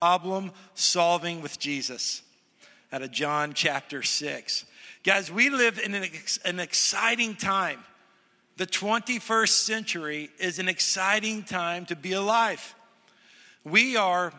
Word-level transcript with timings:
problem 0.00 0.52
solving 0.74 1.42
with 1.42 1.58
Jesus 1.58 2.22
out 2.92 3.02
of 3.02 3.10
John 3.10 3.52
chapter 3.52 4.02
6. 4.02 4.64
Guys, 5.02 5.30
we 5.30 5.50
live 5.50 5.80
in 5.80 5.92
an, 5.92 6.04
ex- 6.04 6.38
an 6.44 6.60
exciting 6.60 7.34
time. 7.34 7.80
The 8.58 8.66
21st 8.66 9.48
century 9.48 10.30
is 10.38 10.60
an 10.60 10.68
exciting 10.68 11.42
time 11.42 11.84
to 11.86 11.96
be 11.96 12.12
alive. 12.12 12.74
We 13.64 13.96
are 13.96 14.32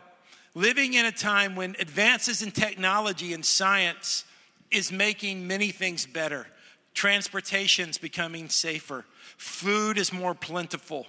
living 0.56 0.94
in 0.94 1.06
a 1.06 1.12
time 1.12 1.58
when 1.58 1.76
advances 1.80 2.42
in 2.42 2.52
technology 2.52 3.34
and 3.34 3.46
science 3.46 4.24
is 4.72 4.94
making 4.94 5.46
many 5.46 5.72
things 5.72 6.06
better. 6.06 6.48
Transportation's 6.94 7.98
becoming 7.98 8.48
safer. 8.48 9.04
Food 9.38 9.98
is 9.98 10.14
more 10.14 10.34
plentiful. 10.34 11.06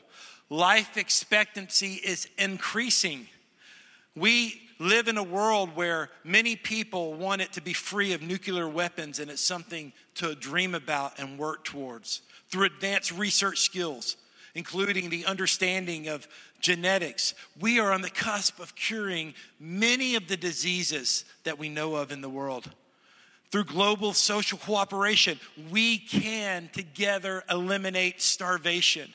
Life 0.48 0.96
expectancy 0.96 2.01
is 2.05 2.29
increasing. 2.37 3.29
We 4.17 4.61
live 4.79 5.09
in 5.09 5.19
a 5.19 5.23
world 5.23 5.77
where 5.77 6.09
many 6.25 6.57
people 6.57 7.14
want 7.14 7.43
it 7.43 7.53
to 7.53 7.61
be 7.61 7.73
free 7.73 8.13
of 8.13 8.23
nuclear 8.23 8.68
weapons, 8.68 9.18
and 9.18 9.31
it's 9.31 9.43
something 9.43 9.93
to 10.17 10.35
dream 10.35 10.75
about 10.75 11.18
and 11.18 11.39
work 11.39 11.64
towards 11.64 12.23
through 12.49 12.65
advanced 12.65 13.13
research 13.13 13.61
skills, 13.61 14.17
including 14.54 15.11
the 15.11 15.27
understanding 15.27 16.09
of 16.09 16.27
genetics. 16.61 17.35
We 17.61 17.79
are 17.79 17.93
on 17.93 18.03
the 18.03 18.11
cusp 18.11 18.59
of 18.59 18.75
curing 18.75 19.35
many 19.61 20.17
of 20.17 20.27
the 20.29 20.37
diseases 20.37 21.25
that 21.45 21.59
we 21.59 21.68
know 21.68 21.95
of 21.95 22.11
in 22.11 22.21
the 22.21 22.29
world. 22.29 22.68
Through 23.51 23.65
global 23.65 24.13
social 24.13 24.59
cooperation, 24.59 25.39
we 25.71 25.99
can 25.99 26.71
together 26.73 27.45
eliminate 27.51 28.23
starvation. 28.23 29.13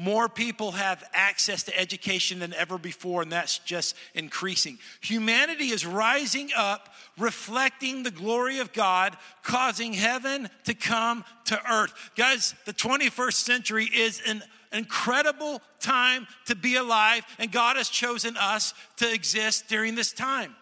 More 0.00 0.28
people 0.28 0.70
have 0.70 1.02
access 1.12 1.64
to 1.64 1.76
education 1.76 2.38
than 2.38 2.54
ever 2.54 2.78
before, 2.78 3.22
and 3.22 3.32
that's 3.32 3.58
just 3.58 3.96
increasing. 4.14 4.78
Humanity 5.00 5.70
is 5.70 5.84
rising 5.84 6.50
up, 6.56 6.94
reflecting 7.18 8.04
the 8.04 8.12
glory 8.12 8.60
of 8.60 8.72
God, 8.72 9.16
causing 9.42 9.92
heaven 9.92 10.50
to 10.66 10.74
come 10.74 11.24
to 11.46 11.60
earth. 11.68 11.92
Guys, 12.14 12.54
the 12.64 12.72
21st 12.72 13.32
century 13.32 13.86
is 13.92 14.22
an 14.24 14.44
incredible 14.72 15.60
time 15.80 16.28
to 16.46 16.54
be 16.54 16.76
alive, 16.76 17.24
and 17.40 17.50
God 17.50 17.76
has 17.76 17.88
chosen 17.88 18.36
us 18.36 18.74
to 18.98 19.12
exist 19.12 19.66
during 19.66 19.96
this 19.96 20.12
time. 20.12 20.54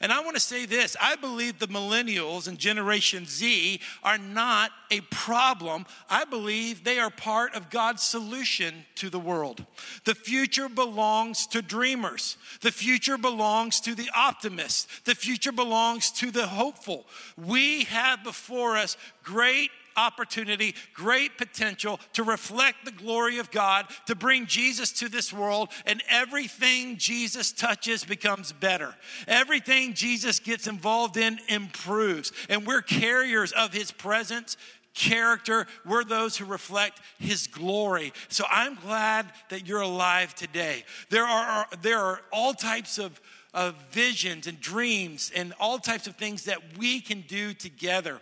And 0.00 0.12
I 0.12 0.20
want 0.20 0.36
to 0.36 0.40
say 0.40 0.66
this 0.66 0.96
I 1.00 1.16
believe 1.16 1.58
the 1.58 1.68
millennials 1.68 2.48
and 2.48 2.58
Generation 2.58 3.26
Z 3.26 3.80
are 4.02 4.18
not 4.18 4.70
a 4.90 5.00
problem. 5.02 5.86
I 6.08 6.24
believe 6.24 6.84
they 6.84 6.98
are 6.98 7.10
part 7.10 7.54
of 7.54 7.70
God's 7.70 8.02
solution 8.02 8.84
to 8.96 9.10
the 9.10 9.18
world. 9.18 9.64
The 10.04 10.14
future 10.14 10.68
belongs 10.68 11.46
to 11.48 11.62
dreamers, 11.62 12.36
the 12.60 12.72
future 12.72 13.18
belongs 13.18 13.80
to 13.80 13.94
the 13.94 14.10
optimists, 14.14 15.00
the 15.04 15.14
future 15.14 15.52
belongs 15.52 16.10
to 16.12 16.30
the 16.30 16.46
hopeful. 16.46 17.06
We 17.36 17.84
have 17.84 18.24
before 18.24 18.76
us 18.76 18.96
great 19.22 19.70
opportunity, 19.96 20.74
great 20.92 21.38
potential 21.38 22.00
to 22.12 22.22
reflect 22.22 22.84
the 22.84 22.90
glory 22.90 23.38
of 23.38 23.50
God, 23.50 23.86
to 24.06 24.14
bring 24.14 24.46
Jesus 24.46 24.92
to 24.92 25.08
this 25.08 25.32
world, 25.32 25.70
and 25.86 26.02
everything 26.08 26.96
Jesus 26.96 27.52
touches 27.52 28.04
becomes 28.04 28.52
better. 28.52 28.94
Everything 29.26 29.94
Jesus 29.94 30.40
gets 30.40 30.66
involved 30.66 31.16
in 31.16 31.38
improves. 31.48 32.32
And 32.48 32.66
we're 32.66 32.82
carriers 32.82 33.52
of 33.52 33.72
his 33.72 33.90
presence 33.90 34.56
character. 34.94 35.66
We're 35.84 36.04
those 36.04 36.36
who 36.36 36.44
reflect 36.44 37.00
His 37.18 37.46
glory. 37.46 38.12
So 38.28 38.44
I'm 38.48 38.76
glad 38.76 39.26
that 39.50 39.66
you're 39.66 39.80
alive 39.80 40.34
today. 40.34 40.84
There 41.10 41.24
are, 41.24 41.66
there 41.82 41.98
are 41.98 42.20
all 42.32 42.54
types 42.54 42.98
of, 42.98 43.20
of 43.52 43.74
visions 43.90 44.46
and 44.46 44.60
dreams 44.60 45.30
and 45.34 45.52
all 45.60 45.78
types 45.78 46.06
of 46.06 46.16
things 46.16 46.44
that 46.44 46.78
we 46.78 47.00
can 47.00 47.22
do 47.22 47.52
together. 47.52 48.20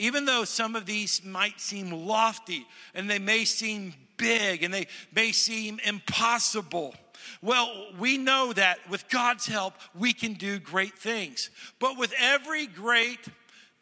Even 0.00 0.24
though 0.24 0.44
some 0.44 0.76
of 0.76 0.86
these 0.86 1.22
might 1.22 1.60
seem 1.60 1.90
lofty 1.92 2.66
and 2.94 3.08
they 3.08 3.18
may 3.18 3.44
seem 3.44 3.92
big 4.16 4.62
and 4.62 4.72
they 4.72 4.86
may 5.14 5.30
seem 5.30 5.78
impossible. 5.84 6.94
Well, 7.42 7.88
we 7.98 8.16
know 8.16 8.54
that 8.54 8.78
with 8.88 9.06
God's 9.10 9.44
help, 9.44 9.74
we 9.94 10.14
can 10.14 10.32
do 10.32 10.58
great 10.58 10.98
things. 10.98 11.50
But 11.78 11.98
with 11.98 12.14
every 12.18 12.66
great 12.66 13.18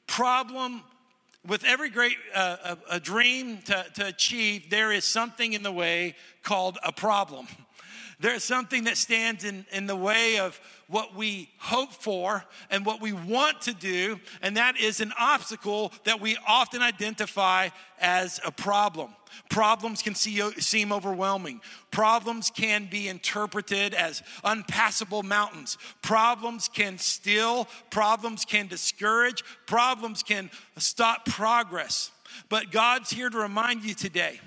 problem, 0.09 0.83
with 1.47 1.63
every 1.65 1.89
great 1.89 2.17
uh, 2.35 2.75
a, 2.91 2.97
a 2.97 3.01
dream 3.01 3.59
to, 3.67 3.87
to 3.95 4.07
achieve, 4.07 4.71
there 4.71 4.91
is 4.91 5.05
something 5.05 5.53
in 5.53 5.63
the 5.63 5.71
way 5.71 6.17
called 6.43 6.79
a 6.85 6.91
problem. 6.91 7.47
There's 8.21 8.43
something 8.43 8.85
that 8.85 8.97
stands 8.97 9.45
in, 9.45 9.65
in 9.71 9.87
the 9.87 9.95
way 9.95 10.39
of 10.39 10.61
what 10.89 11.15
we 11.15 11.49
hope 11.59 11.93
for 11.93 12.45
and 12.71 12.85
what 12.85 13.01
we 13.01 13.13
want 13.13 13.61
to 13.63 13.75
do, 13.75 14.19
and 14.43 14.57
that 14.57 14.77
is 14.79 15.01
an 15.01 15.13
obstacle 15.19 15.93
that 16.05 16.21
we 16.21 16.37
often 16.47 16.83
identify 16.83 17.69
as 18.01 18.41
a 18.45 18.51
problem. 18.51 19.11
Problems 19.51 20.03
can 20.03 20.15
see, 20.15 20.41
seem 20.59 20.91
overwhelming. 20.91 21.61
Problems 21.91 22.51
can 22.51 22.87
be 22.91 23.09
interpreted 23.09 23.95
as 23.95 24.23
unpassable 24.43 25.23
mountains. 25.23 25.79
Problems 26.03 26.69
can 26.69 26.99
steal. 26.99 27.69
Problems 27.91 28.45
can 28.45 28.67
discourage. 28.67 29.45
Problems 29.67 30.23
can 30.23 30.51
stop 30.77 31.27
progress. 31.27 32.11
But 32.49 32.73
God's 32.73 33.11
here 33.11 33.31
to 33.31 33.39
remind 33.39 33.85
you 33.85 33.95
today 33.95 34.41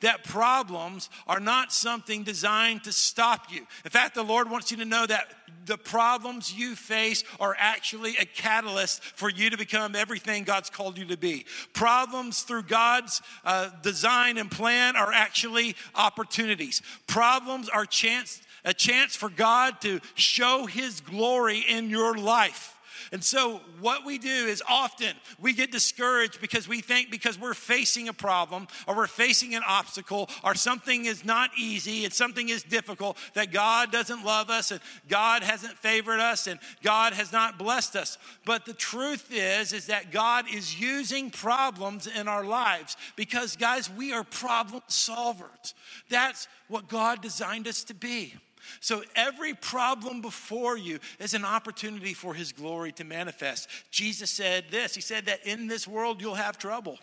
that 0.00 0.24
problems 0.24 1.10
are 1.26 1.40
not 1.40 1.72
something 1.72 2.22
designed 2.22 2.84
to 2.84 2.92
stop 2.92 3.50
you. 3.50 3.66
In 3.84 3.90
fact, 3.90 4.14
the 4.14 4.22
Lord 4.22 4.50
wants 4.50 4.70
you 4.70 4.76
to 4.78 4.84
know 4.84 5.06
that 5.06 5.32
the 5.66 5.78
problems 5.78 6.52
you 6.52 6.74
face 6.74 7.24
are 7.38 7.54
actually 7.58 8.16
a 8.16 8.24
catalyst 8.24 9.02
for 9.02 9.28
you 9.28 9.50
to 9.50 9.58
become 9.58 9.94
everything 9.94 10.44
God's 10.44 10.70
called 10.70 10.98
you 10.98 11.04
to 11.06 11.16
be. 11.16 11.44
Problems 11.74 12.42
through 12.42 12.62
God's 12.62 13.20
uh, 13.44 13.70
design 13.82 14.38
and 14.38 14.50
plan 14.50 14.96
are 14.96 15.12
actually 15.12 15.76
opportunities. 15.94 16.82
Problems 17.06 17.68
are 17.68 17.84
chance 17.84 18.40
a 18.64 18.74
chance 18.74 19.16
for 19.16 19.30
God 19.30 19.80
to 19.80 20.00
show 20.14 20.66
his 20.66 21.00
glory 21.00 21.60
in 21.60 21.88
your 21.88 22.18
life. 22.18 22.77
And 23.12 23.24
so, 23.24 23.60
what 23.80 24.04
we 24.04 24.18
do 24.18 24.28
is 24.28 24.62
often 24.68 25.14
we 25.40 25.52
get 25.52 25.72
discouraged 25.72 26.40
because 26.40 26.68
we 26.68 26.80
think 26.80 27.10
because 27.10 27.38
we're 27.38 27.54
facing 27.54 28.08
a 28.08 28.12
problem 28.12 28.68
or 28.86 28.96
we're 28.96 29.06
facing 29.06 29.54
an 29.54 29.62
obstacle 29.66 30.28
or 30.44 30.54
something 30.54 31.06
is 31.06 31.24
not 31.24 31.50
easy 31.56 32.04
and 32.04 32.12
something 32.12 32.48
is 32.48 32.62
difficult 32.62 33.16
that 33.34 33.52
God 33.52 33.90
doesn't 33.90 34.24
love 34.24 34.50
us 34.50 34.70
and 34.70 34.80
God 35.08 35.42
hasn't 35.42 35.78
favored 35.78 36.20
us 36.20 36.46
and 36.46 36.60
God 36.82 37.12
has 37.14 37.32
not 37.32 37.58
blessed 37.58 37.96
us. 37.96 38.18
But 38.44 38.66
the 38.66 38.74
truth 38.74 39.28
is 39.32 39.72
is 39.72 39.86
that 39.86 40.10
God 40.10 40.46
is 40.52 40.78
using 40.78 41.30
problems 41.30 42.06
in 42.06 42.28
our 42.28 42.44
lives 42.44 42.96
because 43.16 43.56
guys, 43.56 43.90
we 43.90 44.12
are 44.12 44.24
problem 44.24 44.82
solvers. 44.88 45.74
That's 46.10 46.48
what 46.68 46.88
God 46.88 47.22
designed 47.22 47.66
us 47.66 47.84
to 47.84 47.94
be. 47.94 48.34
So 48.80 49.02
every 49.16 49.54
problem 49.54 50.20
before 50.20 50.76
you 50.76 50.98
is 51.18 51.34
an 51.34 51.44
opportunity 51.44 52.14
for 52.14 52.34
his 52.34 52.52
glory 52.52 52.92
to 52.92 53.04
manifest. 53.04 53.68
Jesus 53.90 54.30
said 54.30 54.66
this 54.70 54.94
He 54.94 55.00
said 55.00 55.26
that 55.26 55.46
in 55.46 55.66
this 55.66 55.86
world 55.86 56.20
you'll 56.20 56.34
have 56.34 56.58
trouble. 56.58 56.98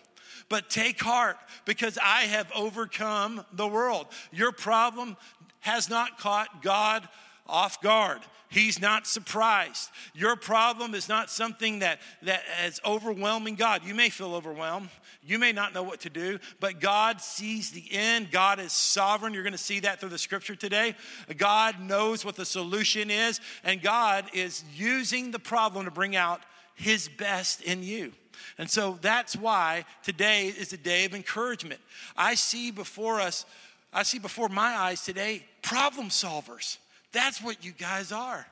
But 0.49 0.69
take 0.69 1.01
heart 1.01 1.37
because 1.65 1.97
I 2.01 2.23
have 2.23 2.51
overcome 2.53 3.45
the 3.53 3.67
world. 3.67 4.07
Your 4.31 4.51
problem 4.51 5.17
has 5.61 5.89
not 5.89 6.19
caught 6.19 6.61
God 6.61 7.07
off 7.47 7.81
guard. 7.81 8.21
He's 8.49 8.79
not 8.79 9.07
surprised. 9.07 9.89
Your 10.13 10.35
problem 10.35 10.93
is 10.93 11.09
not 11.09 11.29
something 11.29 11.79
that, 11.79 11.99
that 12.21 12.43
is 12.65 12.79
overwhelming 12.85 13.55
God. 13.55 13.81
You 13.83 13.95
may 13.95 14.09
feel 14.09 14.33
overwhelmed. 14.33 14.89
You 15.23 15.39
may 15.39 15.51
not 15.51 15.73
know 15.73 15.83
what 15.83 16.01
to 16.01 16.09
do, 16.09 16.39
but 16.59 16.79
God 16.79 17.19
sees 17.19 17.71
the 17.71 17.85
end. 17.91 18.31
God 18.31 18.59
is 18.59 18.71
sovereign. 18.71 19.33
You're 19.33 19.43
going 19.43 19.53
to 19.53 19.57
see 19.57 19.81
that 19.81 19.99
through 19.99 20.09
the 20.09 20.17
scripture 20.17 20.55
today. 20.55 20.95
God 21.35 21.79
knows 21.79 22.23
what 22.23 22.35
the 22.35 22.45
solution 22.45 23.09
is, 23.09 23.41
and 23.63 23.81
God 23.81 24.29
is 24.33 24.63
using 24.75 25.31
the 25.31 25.39
problem 25.39 25.85
to 25.85 25.91
bring 25.91 26.15
out 26.15 26.41
his 26.75 27.07
best 27.09 27.61
in 27.61 27.81
you. 27.81 28.13
And 28.57 28.69
so 28.69 28.99
that's 29.01 29.35
why 29.35 29.85
today 30.03 30.47
is 30.47 30.71
a 30.73 30.77
day 30.77 31.05
of 31.05 31.15
encouragement. 31.15 31.81
I 32.15 32.35
see 32.35 32.69
before 32.69 33.19
us, 33.19 33.45
I 33.91 34.03
see 34.03 34.19
before 34.19 34.49
my 34.49 34.75
eyes 34.75 35.03
today 35.03 35.45
problem 35.61 36.09
solvers. 36.09 36.77
That's 37.15 37.41
what 37.41 37.63
you 37.63 37.71
guys 37.71 38.11
are. 38.11 38.45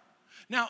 Now, 0.49 0.69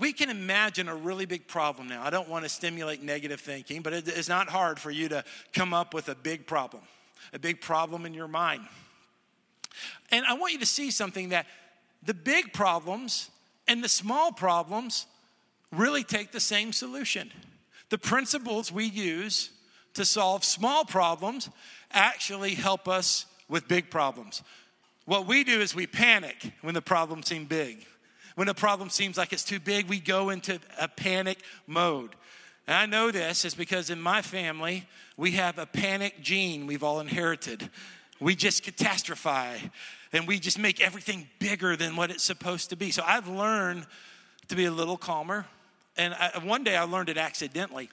we 0.00 0.14
can 0.14 0.30
imagine 0.30 0.88
a 0.88 0.94
really 0.94 1.26
big 1.26 1.46
problem 1.46 1.88
now. 1.88 2.02
I 2.02 2.08
don't 2.08 2.26
want 2.26 2.44
to 2.46 2.48
stimulate 2.48 3.02
negative 3.02 3.38
thinking, 3.38 3.82
but 3.82 3.92
it's 3.92 4.30
not 4.30 4.48
hard 4.48 4.80
for 4.80 4.90
you 4.90 5.10
to 5.10 5.22
come 5.52 5.74
up 5.74 5.92
with 5.92 6.08
a 6.08 6.14
big 6.14 6.46
problem, 6.46 6.82
a 7.34 7.38
big 7.38 7.60
problem 7.60 8.06
in 8.06 8.14
your 8.14 8.28
mind. 8.28 8.62
And 10.10 10.24
I 10.24 10.32
want 10.34 10.54
you 10.54 10.58
to 10.60 10.66
see 10.66 10.90
something 10.90 11.28
that 11.28 11.46
the 12.02 12.14
big 12.14 12.54
problems 12.54 13.28
and 13.68 13.84
the 13.84 13.88
small 13.88 14.32
problems 14.32 15.04
really 15.70 16.02
take 16.02 16.32
the 16.32 16.40
same 16.40 16.72
solution. 16.72 17.30
The 17.90 17.98
principles 17.98 18.72
we 18.72 18.86
use 18.86 19.50
to 19.94 20.06
solve 20.06 20.44
small 20.44 20.86
problems 20.86 21.50
actually 21.92 22.54
help 22.54 22.88
us 22.88 23.26
with 23.50 23.68
big 23.68 23.90
problems. 23.90 24.42
What 25.10 25.26
we 25.26 25.42
do 25.42 25.60
is 25.60 25.74
we 25.74 25.88
panic 25.88 26.52
when 26.60 26.72
the 26.72 26.80
problems 26.80 27.26
seem 27.26 27.46
big. 27.46 27.84
when 28.36 28.48
a 28.48 28.54
problem 28.54 28.90
seems 28.90 29.18
like 29.18 29.32
it's 29.32 29.42
too 29.42 29.58
big, 29.58 29.88
we 29.88 29.98
go 29.98 30.30
into 30.30 30.60
a 30.78 30.86
panic 30.86 31.40
mode. 31.66 32.14
And 32.68 32.76
I 32.76 32.86
know 32.86 33.10
this 33.10 33.44
is 33.44 33.56
because 33.56 33.90
in 33.90 34.00
my 34.00 34.22
family, 34.22 34.86
we 35.16 35.32
have 35.32 35.58
a 35.58 35.66
panic 35.66 36.22
gene 36.22 36.64
we've 36.64 36.84
all 36.84 37.00
inherited. 37.00 37.70
We 38.20 38.36
just 38.36 38.62
catastrophize 38.62 39.72
and 40.12 40.28
we 40.28 40.38
just 40.38 40.60
make 40.60 40.80
everything 40.80 41.26
bigger 41.40 41.74
than 41.74 41.96
what 41.96 42.12
it's 42.12 42.22
supposed 42.22 42.70
to 42.70 42.76
be. 42.76 42.92
So 42.92 43.02
I've 43.04 43.26
learned 43.26 43.88
to 44.46 44.54
be 44.54 44.66
a 44.66 44.70
little 44.70 44.96
calmer. 44.96 45.44
And 45.96 46.14
I, 46.14 46.38
one 46.44 46.62
day 46.62 46.76
I 46.76 46.84
learned 46.84 47.08
it 47.08 47.18
accidentally. 47.18 47.90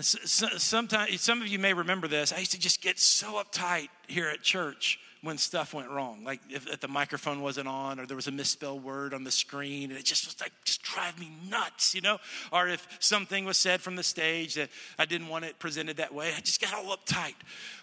Sometimes, 0.00 1.20
some 1.20 1.42
of 1.42 1.48
you 1.48 1.58
may 1.58 1.74
remember 1.74 2.08
this. 2.08 2.32
I 2.32 2.38
used 2.38 2.52
to 2.52 2.58
just 2.58 2.80
get 2.80 2.98
so 2.98 3.34
uptight 3.34 3.88
here 4.06 4.28
at 4.28 4.40
church 4.40 4.98
when 5.22 5.36
stuff 5.36 5.74
went 5.74 5.90
wrong, 5.90 6.22
like 6.24 6.40
if, 6.48 6.66
if, 6.68 6.80
the 6.80 6.88
microphone 6.88 7.40
wasn't 7.40 7.66
on 7.66 7.98
or 7.98 8.06
there 8.06 8.16
was 8.16 8.28
a 8.28 8.32
misspelled 8.32 8.84
word 8.84 9.12
on 9.12 9.24
the 9.24 9.30
screen, 9.30 9.90
and 9.90 9.98
it 9.98 10.04
just 10.04 10.26
was 10.26 10.40
like 10.40 10.52
just 10.64 10.82
drive 10.82 11.18
me 11.18 11.32
nuts, 11.50 11.94
you 11.94 12.00
know. 12.00 12.18
Or 12.52 12.68
if 12.68 12.86
something 13.00 13.44
was 13.44 13.56
said 13.56 13.80
from 13.80 13.96
the 13.96 14.02
stage 14.02 14.54
that 14.54 14.70
I 14.98 15.06
didn't 15.06 15.28
want 15.28 15.44
it 15.44 15.58
presented 15.58 15.96
that 15.96 16.14
way, 16.14 16.32
I 16.36 16.40
just 16.40 16.60
got 16.60 16.74
all 16.74 16.96
uptight. 16.96 17.34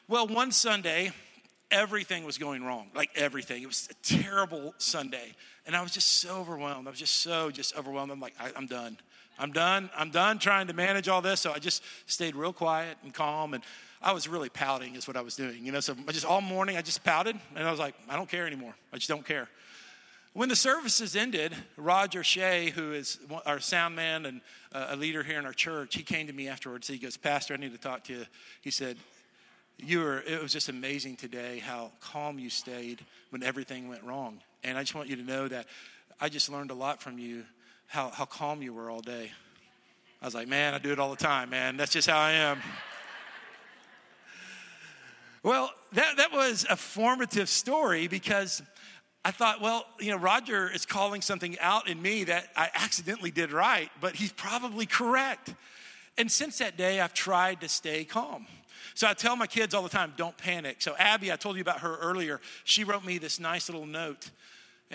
Well, 0.07 0.27
one 0.27 0.51
Sunday, 0.51 1.11
everything 1.71 2.23
was 2.23 2.37
going 2.37 2.63
wrong, 2.63 2.87
like 2.95 3.09
everything. 3.15 3.63
It 3.63 3.67
was 3.67 3.89
a 3.91 3.95
terrible 4.05 4.73
Sunday, 4.77 5.35
and 5.65 5.75
I 5.75 5.81
was 5.81 5.91
just 5.91 6.21
so 6.21 6.37
overwhelmed. 6.37 6.87
I 6.87 6.91
was 6.91 6.99
just 6.99 7.17
so 7.17 7.51
just 7.51 7.77
overwhelmed. 7.77 8.11
I'm 8.11 8.21
like, 8.21 8.35
I, 8.39 8.51
I'm 8.55 8.67
done. 8.67 8.97
I'm 9.37 9.51
done. 9.51 9.89
I'm 9.97 10.11
done 10.11 10.39
trying 10.39 10.67
to 10.67 10.73
manage 10.73 11.09
all 11.09 11.21
this. 11.21 11.41
So 11.41 11.51
I 11.51 11.59
just 11.59 11.83
stayed 12.05 12.35
real 12.35 12.53
quiet 12.53 12.97
and 13.03 13.13
calm. 13.13 13.53
And 13.53 13.63
I 14.05 14.11
was 14.11 14.27
really 14.27 14.49
pouting, 14.49 14.93
is 14.93 15.07
what 15.07 15.17
I 15.17 15.21
was 15.21 15.35
doing. 15.35 15.65
You 15.65 15.71
know, 15.71 15.79
so 15.79 15.95
I 16.07 16.11
just 16.11 16.25
all 16.25 16.39
morning 16.39 16.77
I 16.77 16.83
just 16.83 17.03
pouted. 17.03 17.35
And 17.55 17.67
I 17.67 17.71
was 17.71 17.79
like, 17.79 17.95
I 18.07 18.15
don't 18.15 18.29
care 18.29 18.45
anymore. 18.45 18.75
I 18.93 18.97
just 18.97 19.09
don't 19.09 19.25
care. 19.25 19.49
When 20.33 20.47
the 20.47 20.55
services 20.55 21.15
ended, 21.15 21.55
Roger 21.75 22.23
Shea, 22.23 22.69
who 22.69 22.93
is 22.93 23.17
our 23.45 23.59
sound 23.59 23.95
man 23.95 24.27
and 24.27 24.41
uh, 24.71 24.87
a 24.89 24.95
leader 24.95 25.23
here 25.23 25.39
in 25.39 25.45
our 25.45 25.53
church, 25.53 25.95
he 25.95 26.03
came 26.03 26.27
to 26.27 26.33
me 26.33 26.47
afterwards. 26.47 26.87
He 26.87 26.99
goes, 26.99 27.17
Pastor, 27.17 27.55
I 27.55 27.57
need 27.57 27.71
to 27.71 27.79
talk 27.79 28.03
to 28.05 28.13
you. 28.13 28.25
He 28.61 28.69
said, 28.69 28.97
you 29.77 30.01
were, 30.01 30.19
it 30.19 30.41
was 30.41 30.53
just 30.53 30.69
amazing 30.69 31.15
today 31.15 31.59
how 31.59 31.91
calm 31.99 32.37
you 32.37 32.49
stayed 32.49 33.03
when 33.31 33.41
everything 33.43 33.89
went 33.89 34.03
wrong. 34.03 34.39
And 34.63 34.77
I 34.77 34.81
just 34.81 34.93
want 34.93 35.09
you 35.09 35.15
to 35.15 35.23
know 35.23 35.47
that 35.47 35.65
I 36.21 36.29
just 36.29 36.51
learned 36.51 36.69
a 36.69 36.75
lot 36.75 37.01
from 37.01 37.17
you 37.17 37.43
how, 37.87 38.09
how 38.09 38.25
calm 38.25 38.61
you 38.61 38.73
were 38.73 38.89
all 38.89 39.01
day. 39.01 39.31
I 40.21 40.25
was 40.25 40.35
like, 40.35 40.47
man, 40.47 40.73
I 40.73 40.77
do 40.77 40.91
it 40.91 40.99
all 40.99 41.09
the 41.09 41.15
time, 41.15 41.49
man. 41.49 41.75
That's 41.77 41.91
just 41.91 42.09
how 42.09 42.19
I 42.19 42.33
am. 42.33 42.61
Well, 45.45 45.69
that, 45.93 46.17
that 46.17 46.31
was 46.31 46.65
a 46.71 46.75
formative 46.75 47.47
story 47.49 48.07
because 48.07 48.63
I 49.23 49.29
thought, 49.29 49.61
well, 49.61 49.85
you 49.99 50.09
know, 50.09 50.17
Roger 50.17 50.71
is 50.73 50.87
calling 50.87 51.21
something 51.21 51.55
out 51.59 51.87
in 51.87 52.01
me 52.01 52.23
that 52.23 52.47
I 52.55 52.71
accidentally 52.73 53.29
did 53.29 53.51
right, 53.51 53.91
but 54.01 54.15
he's 54.15 54.31
probably 54.31 54.87
correct. 54.87 55.53
And 56.17 56.31
since 56.31 56.57
that 56.57 56.77
day, 56.77 56.99
I've 56.99 57.13
tried 57.13 57.61
to 57.61 57.69
stay 57.69 58.05
calm. 58.05 58.47
So 58.95 59.07
I 59.07 59.13
tell 59.13 59.35
my 59.35 59.45
kids 59.45 59.75
all 59.75 59.83
the 59.83 59.89
time, 59.89 60.13
don't 60.17 60.35
panic. 60.35 60.81
So 60.81 60.95
Abby, 60.97 61.31
I 61.31 61.35
told 61.35 61.57
you 61.57 61.61
about 61.61 61.81
her 61.81 61.95
earlier. 61.97 62.41
She 62.63 62.83
wrote 62.83 63.05
me 63.05 63.19
this 63.19 63.39
nice 63.39 63.69
little 63.69 63.85
note 63.85 64.31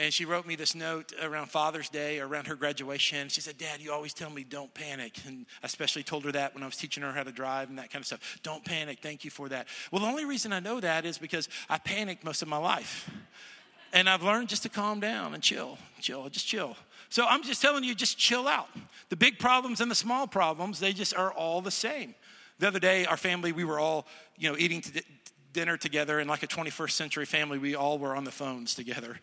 and 0.00 0.14
she 0.14 0.24
wrote 0.24 0.46
me 0.46 0.56
this 0.56 0.74
note 0.74 1.12
around 1.22 1.50
Father's 1.50 1.90
Day 1.90 2.20
around 2.20 2.46
her 2.46 2.54
graduation. 2.54 3.28
She 3.28 3.42
said, 3.42 3.58
Dad, 3.58 3.82
you 3.82 3.92
always 3.92 4.14
tell 4.14 4.30
me 4.30 4.44
don't 4.44 4.72
panic. 4.72 5.18
And 5.26 5.44
I 5.62 5.66
especially 5.66 6.02
told 6.02 6.24
her 6.24 6.32
that 6.32 6.54
when 6.54 6.62
I 6.62 6.66
was 6.66 6.76
teaching 6.76 7.02
her 7.02 7.12
how 7.12 7.22
to 7.22 7.30
drive 7.30 7.68
and 7.68 7.78
that 7.78 7.90
kind 7.90 8.02
of 8.02 8.06
stuff. 8.06 8.38
Don't 8.42 8.64
panic. 8.64 9.00
Thank 9.02 9.26
you 9.26 9.30
for 9.30 9.50
that. 9.50 9.68
Well, 9.92 10.00
the 10.00 10.08
only 10.08 10.24
reason 10.24 10.54
I 10.54 10.60
know 10.60 10.80
that 10.80 11.04
is 11.04 11.18
because 11.18 11.50
I 11.68 11.76
panicked 11.76 12.24
most 12.24 12.40
of 12.40 12.48
my 12.48 12.56
life. 12.56 13.10
And 13.92 14.08
I've 14.08 14.22
learned 14.22 14.48
just 14.48 14.62
to 14.62 14.70
calm 14.70 15.00
down 15.00 15.34
and 15.34 15.42
chill, 15.42 15.76
chill, 16.00 16.28
just 16.30 16.46
chill. 16.46 16.76
So 17.10 17.26
I'm 17.28 17.42
just 17.42 17.60
telling 17.60 17.84
you, 17.84 17.94
just 17.94 18.16
chill 18.16 18.48
out. 18.48 18.68
The 19.10 19.16
big 19.16 19.38
problems 19.38 19.82
and 19.82 19.90
the 19.90 19.96
small 19.96 20.26
problems, 20.26 20.80
they 20.80 20.94
just 20.94 21.14
are 21.14 21.30
all 21.30 21.60
the 21.60 21.70
same. 21.70 22.14
The 22.58 22.68
other 22.68 22.78
day, 22.78 23.04
our 23.04 23.18
family, 23.18 23.52
we 23.52 23.64
were 23.64 23.78
all, 23.78 24.06
you 24.38 24.50
know, 24.50 24.56
eating 24.56 24.82
dinner 25.52 25.76
together, 25.76 26.20
and 26.20 26.30
like 26.30 26.44
a 26.44 26.46
21st 26.46 26.92
century 26.92 27.26
family, 27.26 27.58
we 27.58 27.74
all 27.74 27.98
were 27.98 28.14
on 28.14 28.24
the 28.24 28.30
phones 28.30 28.74
together 28.74 29.18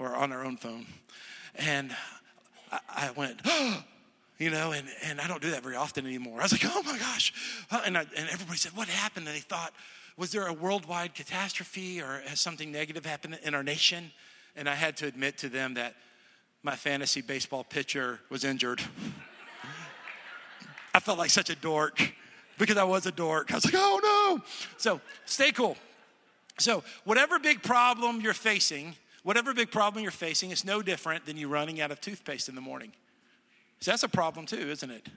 or 0.00 0.16
on 0.16 0.32
our 0.32 0.44
own 0.44 0.56
phone. 0.56 0.86
And 1.54 1.94
I, 2.72 2.80
I 2.88 3.10
went, 3.12 3.40
oh, 3.44 3.84
you 4.38 4.50
know, 4.50 4.72
and, 4.72 4.88
and 5.04 5.20
I 5.20 5.28
don't 5.28 5.42
do 5.42 5.50
that 5.50 5.62
very 5.62 5.76
often 5.76 6.06
anymore. 6.06 6.40
I 6.40 6.44
was 6.44 6.52
like, 6.52 6.64
oh 6.74 6.82
my 6.82 6.98
gosh. 6.98 7.32
And, 7.84 7.96
I, 7.96 8.00
and 8.16 8.28
everybody 8.30 8.56
said, 8.56 8.72
what 8.74 8.88
happened? 8.88 9.28
And 9.28 9.36
they 9.36 9.40
thought, 9.40 9.72
was 10.16 10.32
there 10.32 10.46
a 10.46 10.52
worldwide 10.52 11.14
catastrophe 11.14 12.00
or 12.00 12.22
has 12.26 12.40
something 12.40 12.72
negative 12.72 13.06
happened 13.06 13.38
in 13.44 13.54
our 13.54 13.62
nation? 13.62 14.10
And 14.56 14.68
I 14.68 14.74
had 14.74 14.96
to 14.98 15.06
admit 15.06 15.38
to 15.38 15.48
them 15.48 15.74
that 15.74 15.94
my 16.62 16.74
fantasy 16.74 17.20
baseball 17.20 17.62
pitcher 17.62 18.20
was 18.30 18.44
injured. 18.44 18.82
I 20.94 21.00
felt 21.00 21.18
like 21.18 21.30
such 21.30 21.50
a 21.50 21.54
dork 21.54 22.12
because 22.58 22.76
I 22.76 22.84
was 22.84 23.06
a 23.06 23.12
dork. 23.12 23.52
I 23.52 23.54
was 23.54 23.64
like, 23.64 23.74
oh 23.76 24.00
no. 24.02 24.44
So 24.76 25.00
stay 25.24 25.52
cool. 25.52 25.76
So, 26.58 26.82
whatever 27.04 27.38
big 27.38 27.62
problem 27.62 28.20
you're 28.20 28.34
facing, 28.34 28.94
Whatever 29.22 29.52
big 29.52 29.70
problem 29.70 30.02
you're 30.02 30.10
facing, 30.10 30.50
it's 30.50 30.64
no 30.64 30.82
different 30.82 31.26
than 31.26 31.36
you 31.36 31.48
running 31.48 31.80
out 31.80 31.90
of 31.90 32.00
toothpaste 32.00 32.48
in 32.48 32.54
the 32.54 32.60
morning. 32.60 32.92
So 33.80 33.90
that's 33.90 34.02
a 34.02 34.08
problem 34.08 34.46
too, 34.46 34.70
isn't 34.70 34.90
it? 34.90 35.08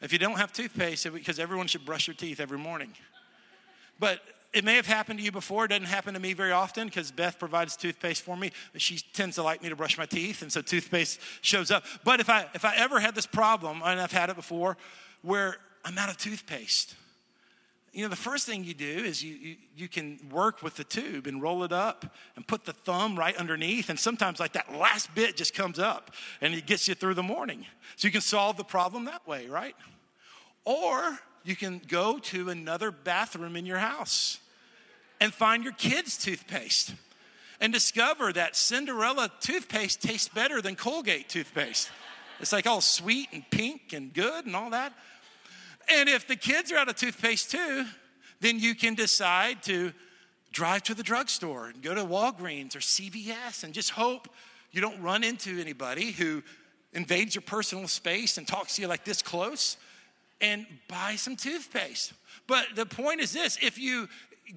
If 0.00 0.12
you 0.12 0.18
don't 0.18 0.38
have 0.38 0.52
toothpaste, 0.52 1.10
because 1.12 1.38
everyone 1.38 1.68
should 1.68 1.84
brush 1.84 2.08
your 2.08 2.14
teeth 2.14 2.40
every 2.40 2.58
morning. 2.58 2.92
But 4.00 4.20
it 4.52 4.64
may 4.64 4.74
have 4.76 4.86
happened 4.86 5.18
to 5.20 5.24
you 5.24 5.32
before. 5.32 5.64
It 5.64 5.68
doesn't 5.68 5.86
happen 5.86 6.14
to 6.14 6.20
me 6.20 6.32
very 6.32 6.52
often 6.52 6.88
because 6.88 7.10
Beth 7.10 7.38
provides 7.38 7.76
toothpaste 7.76 8.22
for 8.22 8.36
me. 8.36 8.50
She 8.76 8.98
tends 9.12 9.36
to 9.36 9.42
like 9.42 9.62
me 9.62 9.68
to 9.68 9.76
brush 9.76 9.96
my 9.96 10.06
teeth, 10.06 10.42
and 10.42 10.52
so 10.52 10.60
toothpaste 10.60 11.20
shows 11.40 11.70
up. 11.70 11.84
But 12.04 12.20
if 12.20 12.28
I 12.28 12.46
if 12.54 12.64
I 12.64 12.76
ever 12.76 13.00
had 13.00 13.14
this 13.14 13.26
problem, 13.26 13.80
and 13.84 14.00
I've 14.00 14.12
had 14.12 14.28
it 14.28 14.36
before, 14.36 14.76
where 15.22 15.56
I'm 15.84 15.96
out 15.96 16.10
of 16.10 16.18
toothpaste, 16.18 16.94
you 17.92 18.02
know, 18.02 18.08
the 18.08 18.16
first 18.16 18.46
thing 18.46 18.64
you 18.64 18.72
do 18.72 18.86
is 18.86 19.22
you, 19.22 19.34
you, 19.34 19.56
you, 19.76 19.88
can 19.88 20.18
work 20.30 20.62
with 20.62 20.76
the 20.76 20.84
tube 20.84 21.26
and 21.26 21.42
roll 21.42 21.62
it 21.62 21.72
up 21.72 22.16
and 22.36 22.46
put 22.46 22.64
the 22.64 22.72
thumb 22.72 23.18
right 23.18 23.36
underneath. 23.36 23.90
And 23.90 24.00
sometimes, 24.00 24.40
like 24.40 24.54
that 24.54 24.74
last 24.74 25.14
bit 25.14 25.36
just 25.36 25.52
comes 25.52 25.78
up 25.78 26.10
and 26.40 26.54
it 26.54 26.66
gets 26.66 26.88
you 26.88 26.94
through 26.94 27.14
the 27.14 27.22
morning. 27.22 27.66
So 27.96 28.08
you 28.08 28.12
can 28.12 28.22
solve 28.22 28.56
the 28.56 28.64
problem 28.64 29.04
that 29.04 29.26
way, 29.28 29.46
right? 29.46 29.76
Or 30.64 31.18
you 31.44 31.54
can 31.54 31.82
go 31.86 32.18
to 32.18 32.48
another 32.48 32.90
bathroom 32.90 33.56
in 33.56 33.66
your 33.66 33.78
house 33.78 34.38
and 35.20 35.32
find 35.34 35.62
your 35.62 35.74
kids' 35.74 36.16
toothpaste 36.16 36.94
and 37.60 37.74
discover 37.74 38.32
that 38.32 38.56
Cinderella 38.56 39.30
toothpaste 39.40 40.00
tastes 40.00 40.28
better 40.28 40.62
than 40.62 40.76
Colgate 40.76 41.28
toothpaste. 41.28 41.90
It's 42.40 42.52
like 42.52 42.66
all 42.66 42.80
sweet 42.80 43.28
and 43.32 43.48
pink 43.50 43.92
and 43.92 44.12
good 44.14 44.46
and 44.46 44.56
all 44.56 44.70
that. 44.70 44.94
And 45.88 46.08
if 46.08 46.26
the 46.26 46.36
kids 46.36 46.72
are 46.72 46.76
out 46.76 46.88
of 46.88 46.96
toothpaste 46.96 47.50
too, 47.50 47.84
then 48.40 48.58
you 48.58 48.74
can 48.74 48.94
decide 48.94 49.62
to 49.64 49.92
drive 50.52 50.82
to 50.84 50.94
the 50.94 51.02
drugstore 51.02 51.68
and 51.68 51.82
go 51.82 51.94
to 51.94 52.04
Walgreens 52.04 52.76
or 52.76 52.80
CVS 52.80 53.64
and 53.64 53.72
just 53.72 53.90
hope 53.90 54.28
you 54.70 54.80
don't 54.80 55.00
run 55.00 55.24
into 55.24 55.60
anybody 55.60 56.12
who 56.12 56.42
invades 56.92 57.34
your 57.34 57.42
personal 57.42 57.88
space 57.88 58.38
and 58.38 58.46
talks 58.46 58.76
to 58.76 58.82
you 58.82 58.88
like 58.88 59.04
this 59.04 59.22
close 59.22 59.76
and 60.40 60.66
buy 60.88 61.14
some 61.16 61.36
toothpaste. 61.36 62.12
But 62.46 62.66
the 62.74 62.84
point 62.84 63.20
is 63.20 63.32
this 63.32 63.58
if 63.62 63.78
you 63.78 64.08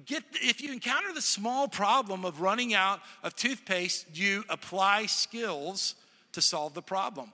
get 0.04 0.24
if 0.34 0.60
you 0.60 0.72
encounter 0.72 1.12
the 1.12 1.22
small 1.22 1.68
problem 1.68 2.24
of 2.24 2.40
running 2.40 2.74
out 2.74 3.00
of 3.22 3.34
toothpaste, 3.34 4.06
you 4.12 4.44
apply 4.48 5.06
skills 5.06 5.94
to 6.32 6.42
solve 6.42 6.74
the 6.74 6.82
problem 6.82 7.32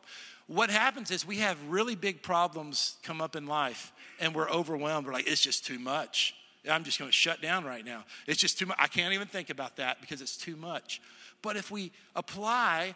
what 0.52 0.71
happens 0.71 1.11
is 1.11 1.26
we 1.26 1.38
have 1.38 1.56
really 1.68 1.94
big 1.94 2.23
problems 2.23 2.97
come 3.02 3.23
up 3.23 3.37
in 3.37 3.47
life 3.47 3.90
and 4.21 4.35
we're 4.35 4.50
overwhelmed. 4.50 5.06
We're 5.06 5.14
like, 5.14 5.26
it's 5.26 5.40
just 5.40 5.64
too 5.64 5.78
much. 5.78 6.35
I'm 6.71 6.85
just 6.85 6.99
going 6.99 7.09
to 7.09 7.12
shut 7.12 7.40
down 7.40 7.64
right 7.64 7.85
now. 7.85 8.04
It's 8.26 8.40
just 8.40 8.59
too 8.59 8.66
much. 8.66 8.76
I 8.78 8.87
can't 8.87 9.14
even 9.14 9.28
think 9.28 9.50
about 9.50 9.76
that 9.76 10.00
because 10.00 10.21
it's 10.21 10.37
too 10.37 10.54
much. 10.56 11.00
But 11.40 11.56
if 11.56 11.71
we 11.71 11.90
apply 12.14 12.94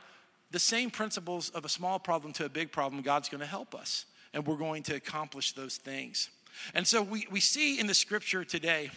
the 0.51 0.59
same 0.59 0.91
principles 0.91 1.49
of 1.51 1.65
a 1.65 1.69
small 1.69 1.99
problem 1.99 2.33
to 2.35 2.45
a 2.45 2.49
big 2.49 2.71
problem, 2.71 3.03
God's 3.03 3.29
going 3.29 3.41
to 3.41 3.47
help 3.47 3.75
us 3.75 4.05
and 4.35 4.47
we're 4.47 4.57
going 4.57 4.83
to 4.85 4.95
accomplish 4.95 5.53
those 5.53 5.79
things. 5.79 6.29
And 6.75 6.87
so 6.87 7.03
we, 7.03 7.27
we 7.31 7.41
see 7.41 7.81
in 7.81 7.87
the 7.87 7.95
scripture 7.95 8.45
today 8.45 8.91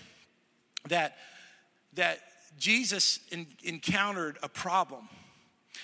that, 0.89 1.17
that 1.93 2.19
Jesus 2.57 3.21
in, 3.31 3.47
encountered 3.63 4.37
a 4.43 4.49
problem 4.49 5.07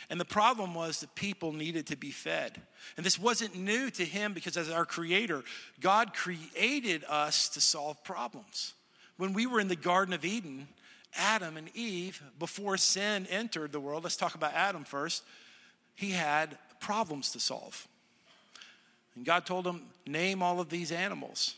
and 0.10 0.20
the 0.20 0.26
problem 0.26 0.76
was 0.76 1.00
that 1.00 1.16
people 1.16 1.52
needed 1.52 1.88
to 1.88 1.98
be 1.98 2.12
fed. 2.12 2.62
And 2.98 3.06
this 3.06 3.18
wasn't 3.18 3.56
new 3.56 3.90
to 3.92 4.06
him 4.06 4.34
because, 4.34 4.58
as 4.58 4.70
our 4.70 4.86
creator, 4.86 5.44
God 5.80 6.14
created 6.14 7.04
us 7.10 7.50
to 7.50 7.62
solve 7.62 8.04
problems. 8.04 8.74
When 9.18 9.34
we 9.34 9.48
were 9.48 9.60
in 9.60 9.68
the 9.68 9.76
Garden 9.76 10.14
of 10.14 10.24
Eden, 10.24 10.68
Adam 11.18 11.58
and 11.58 11.70
Eve, 11.76 12.22
before 12.38 12.78
sin 12.78 13.26
entered 13.30 13.72
the 13.72 13.80
world, 13.80 14.04
let's 14.04 14.18
talk 14.18 14.36
about 14.36 14.54
Adam 14.54 14.84
first, 14.84 15.24
he 15.96 16.12
had 16.12 16.58
problems 16.80 17.32
to 17.32 17.40
solve. 17.40 17.88
And 19.16 19.26
God 19.26 19.46
told 19.46 19.66
him, 19.66 19.84
Name 20.06 20.44
all 20.44 20.60
of 20.60 20.70
these 20.70 20.92
animals. 20.92 21.56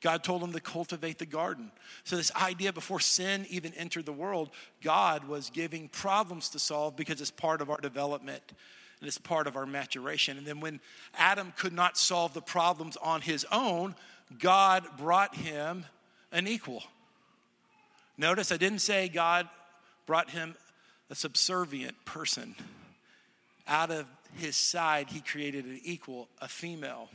God 0.00 0.24
told 0.24 0.42
him 0.42 0.52
to 0.52 0.60
cultivate 0.60 1.18
the 1.18 1.26
garden. 1.26 1.70
So, 2.04 2.16
this 2.16 2.34
idea 2.34 2.72
before 2.72 3.00
sin 3.00 3.46
even 3.50 3.74
entered 3.74 4.06
the 4.06 4.12
world, 4.12 4.50
God 4.82 5.24
was 5.24 5.50
giving 5.50 5.88
problems 5.88 6.48
to 6.50 6.58
solve 6.58 6.96
because 6.96 7.20
it's 7.20 7.30
part 7.30 7.60
of 7.60 7.70
our 7.70 7.80
development 7.80 8.42
and 9.00 9.08
it's 9.08 9.18
part 9.18 9.46
of 9.46 9.56
our 9.56 9.66
maturation. 9.66 10.38
And 10.38 10.46
then 10.46 10.60
when 10.60 10.80
Adam 11.16 11.52
could 11.56 11.72
not 11.72 11.96
solve 11.96 12.34
the 12.34 12.42
problems 12.42 12.96
on 12.98 13.20
his 13.22 13.46
own, 13.50 13.94
God 14.38 14.86
brought 14.98 15.34
him 15.34 15.84
an 16.32 16.46
equal. 16.46 16.82
Notice 18.16 18.52
I 18.52 18.58
didn't 18.58 18.80
say 18.80 19.08
God 19.08 19.48
brought 20.06 20.30
him 20.30 20.54
a 21.08 21.14
subservient 21.14 22.04
person. 22.04 22.54
Out 23.66 23.90
of 23.90 24.06
his 24.36 24.56
side, 24.56 25.08
he 25.08 25.20
created 25.20 25.64
an 25.64 25.80
equal, 25.82 26.28
a 26.40 26.48
female. 26.48 27.08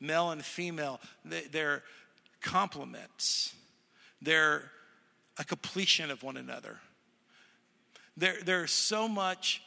Male 0.00 0.30
and 0.30 0.44
female, 0.44 1.00
they're 1.24 1.82
complements, 2.40 3.54
they're 4.20 4.70
a 5.38 5.44
completion 5.44 6.10
of 6.10 6.22
one 6.22 6.36
another. 6.36 6.78
They're, 8.16 8.42
they're 8.42 8.66
so 8.66 9.08
much 9.08 9.62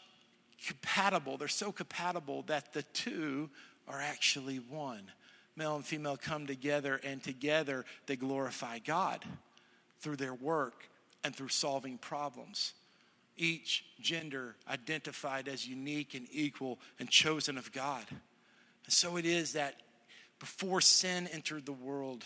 compatible, 0.65 1.37
they're 1.37 1.47
so 1.47 1.71
compatible 1.71 2.43
that 2.43 2.73
the 2.73 2.83
two 2.83 3.49
are 3.87 4.01
actually 4.01 4.57
one. 4.57 5.03
Male 5.55 5.75
and 5.75 5.85
female 5.85 6.17
come 6.17 6.47
together, 6.47 6.99
and 7.03 7.21
together 7.21 7.85
they 8.05 8.15
glorify 8.15 8.79
God 8.79 9.23
through 9.99 10.15
their 10.15 10.33
work 10.33 10.89
and 11.23 11.35
through 11.35 11.49
solving 11.49 11.97
problems. 11.97 12.73
Each 13.37 13.85
gender 13.99 14.55
identified 14.69 15.47
as 15.47 15.67
unique 15.67 16.13
and 16.13 16.27
equal 16.31 16.79
and 16.99 17.09
chosen 17.09 17.57
of 17.57 17.71
God. 17.71 18.03
And 18.09 18.93
so 18.93 19.17
it 19.17 19.25
is 19.25 19.53
that 19.53 19.75
before 20.39 20.81
sin 20.81 21.27
entered 21.27 21.65
the 21.65 21.73
world, 21.73 22.25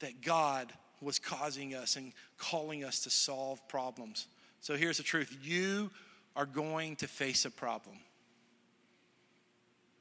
that 0.00 0.20
God 0.20 0.72
was 1.00 1.18
causing 1.18 1.74
us 1.74 1.96
and 1.96 2.12
calling 2.36 2.84
us 2.84 3.00
to 3.00 3.10
solve 3.10 3.66
problems. 3.68 4.26
So 4.60 4.76
here's 4.76 4.96
the 4.96 5.02
truth 5.02 5.36
you 5.42 5.90
are 6.36 6.46
going 6.46 6.96
to 6.96 7.08
face 7.08 7.44
a 7.44 7.50
problem. 7.50 7.96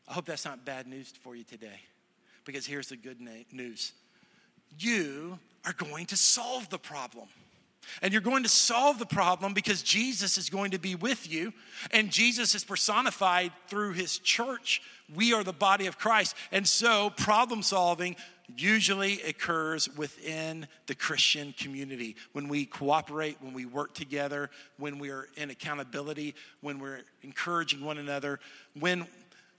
I 0.08 0.14
hope 0.14 0.26
that's 0.26 0.46
not 0.46 0.66
bad 0.66 0.88
news 0.88 1.14
for 1.22 1.36
you 1.36 1.44
today, 1.44 1.82
because 2.46 2.66
here's 2.66 2.90
the 2.90 2.96
good 2.96 3.20
news 3.52 3.94
you 4.80 5.40
are 5.66 5.74
going 5.74 6.06
to 6.08 6.18
solve 6.18 6.70
the 6.70 6.78
problem. 6.78 7.28
And 8.02 8.12
you're 8.12 8.22
going 8.22 8.44
to 8.44 8.50
solve 8.50 9.00
the 9.00 9.06
problem 9.06 9.54
because 9.54 9.82
Jesus 9.82 10.38
is 10.38 10.50
going 10.50 10.72
to 10.72 10.80
be 10.80 10.96
with 10.96 11.32
you. 11.32 11.54
And 11.92 12.12
Jesus 12.12 12.54
is 12.54 12.66
personified 12.66 13.52
through 13.68 13.94
his 13.94 14.18
church. 14.18 14.82
We 15.16 15.34
are 15.34 15.44
the 15.44 15.54
body 15.54 15.88
of 15.88 15.98
Christ. 15.98 16.36
And 16.52 16.68
so, 16.68 17.12
problem 17.12 17.62
solving 17.62 18.18
usually 18.56 19.22
occurs 19.24 19.90
within 19.98 20.68
the 20.86 20.96
Christian 20.96 21.54
community 21.58 22.16
when 22.32 22.48
we 22.48 22.66
cooperate, 22.66 23.38
when 23.42 23.54
we 23.54 23.66
work 23.66 23.94
together, 23.94 24.50
when 24.78 25.00
we're 25.00 25.28
in 25.36 25.50
accountability, 25.50 26.34
when 26.62 26.80
we're 26.80 27.02
encouraging 27.24 27.84
one 27.84 27.98
another, 27.98 28.40
when 28.80 29.06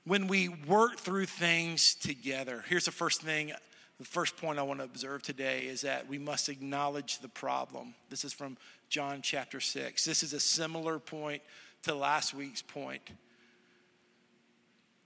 when 0.04 0.26
we 0.26 0.49
work 0.49 0.97
through 0.97 1.26
things 1.26 1.95
together. 1.95 2.64
Here's 2.66 2.87
the 2.87 2.92
first 2.92 3.21
thing 3.21 3.52
the 3.99 4.04
first 4.04 4.37
point 4.37 4.61
I 4.61 4.62
want 4.62 4.78
to 4.78 4.85
observe 4.85 5.23
today 5.23 5.66
is 5.66 5.80
that 5.80 6.09
we 6.09 6.18
must 6.18 6.49
acknowledge 6.49 7.18
the 7.18 7.28
problem. 7.28 7.95
This 8.11 8.25
is 8.25 8.33
from 8.33 8.57
John 8.88 9.23
chapter 9.23 9.61
6. 9.61 10.04
This 10.04 10.23
is 10.23 10.33
a 10.33 10.40
similar 10.40 11.00
point 11.00 11.42
to 11.83 11.95
last 11.95 12.33
week's 12.33 12.62
point. 12.62 13.02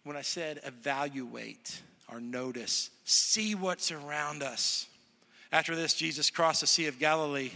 When 0.05 0.17
I 0.17 0.21
said 0.21 0.61
evaluate 0.65 1.81
or 2.11 2.21
notice, 2.21 2.91
see 3.05 3.55
what's 3.55 3.91
around 3.91 4.43
us. 4.43 4.87
After 5.51 5.77
this, 5.77 5.95
Jesus 5.95 6.31
crossed 6.31 6.63
the 6.63 6.67
Sea 6.67 6.87
of 6.87 6.99
Galilee. 6.99 7.51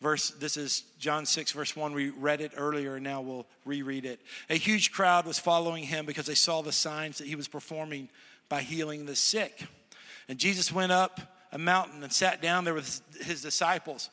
Verse, 0.00 0.30
this 0.30 0.56
is 0.56 0.84
John 0.98 1.24
6, 1.24 1.52
verse 1.52 1.74
1. 1.74 1.94
We 1.94 2.10
read 2.10 2.42
it 2.42 2.52
earlier, 2.56 2.96
and 2.96 3.04
now 3.04 3.22
we'll 3.22 3.46
reread 3.64 4.04
it. 4.04 4.20
A 4.50 4.56
huge 4.56 4.92
crowd 4.92 5.24
was 5.24 5.38
following 5.38 5.84
him 5.84 6.04
because 6.04 6.26
they 6.26 6.34
saw 6.34 6.60
the 6.60 6.72
signs 6.72 7.18
that 7.18 7.26
he 7.26 7.36
was 7.36 7.48
performing 7.48 8.10
by 8.48 8.60
healing 8.60 9.06
the 9.06 9.16
sick. 9.16 9.66
And 10.28 10.38
Jesus 10.38 10.70
went 10.70 10.92
up 10.92 11.20
a 11.52 11.58
mountain 11.58 12.02
and 12.02 12.12
sat 12.12 12.42
down 12.42 12.64
there 12.64 12.74
with 12.74 13.00
his 13.22 13.40
disciples. 13.40 14.10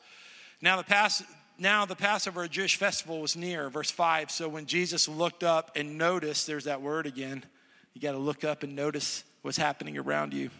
Now 0.62 0.76
the 0.76 0.84
Pass, 0.84 1.22
now 1.58 1.84
the 1.84 1.96
Passover, 1.96 2.46
Jewish 2.48 2.76
festival, 2.76 3.20
was 3.20 3.36
near. 3.36 3.68
Verse 3.68 3.90
5. 3.90 4.30
So 4.30 4.48
when 4.48 4.64
Jesus 4.64 5.08
looked 5.08 5.42
up 5.42 5.72
and 5.76 5.98
noticed, 5.98 6.46
there's 6.46 6.64
that 6.64 6.80
word 6.80 7.04
again. 7.06 7.44
You 7.92 8.00
got 8.00 8.12
to 8.12 8.18
look 8.18 8.44
up 8.44 8.62
and 8.62 8.74
notice 8.74 9.24
what's 9.42 9.58
happening 9.58 9.98
around 9.98 10.32
you. 10.32 10.50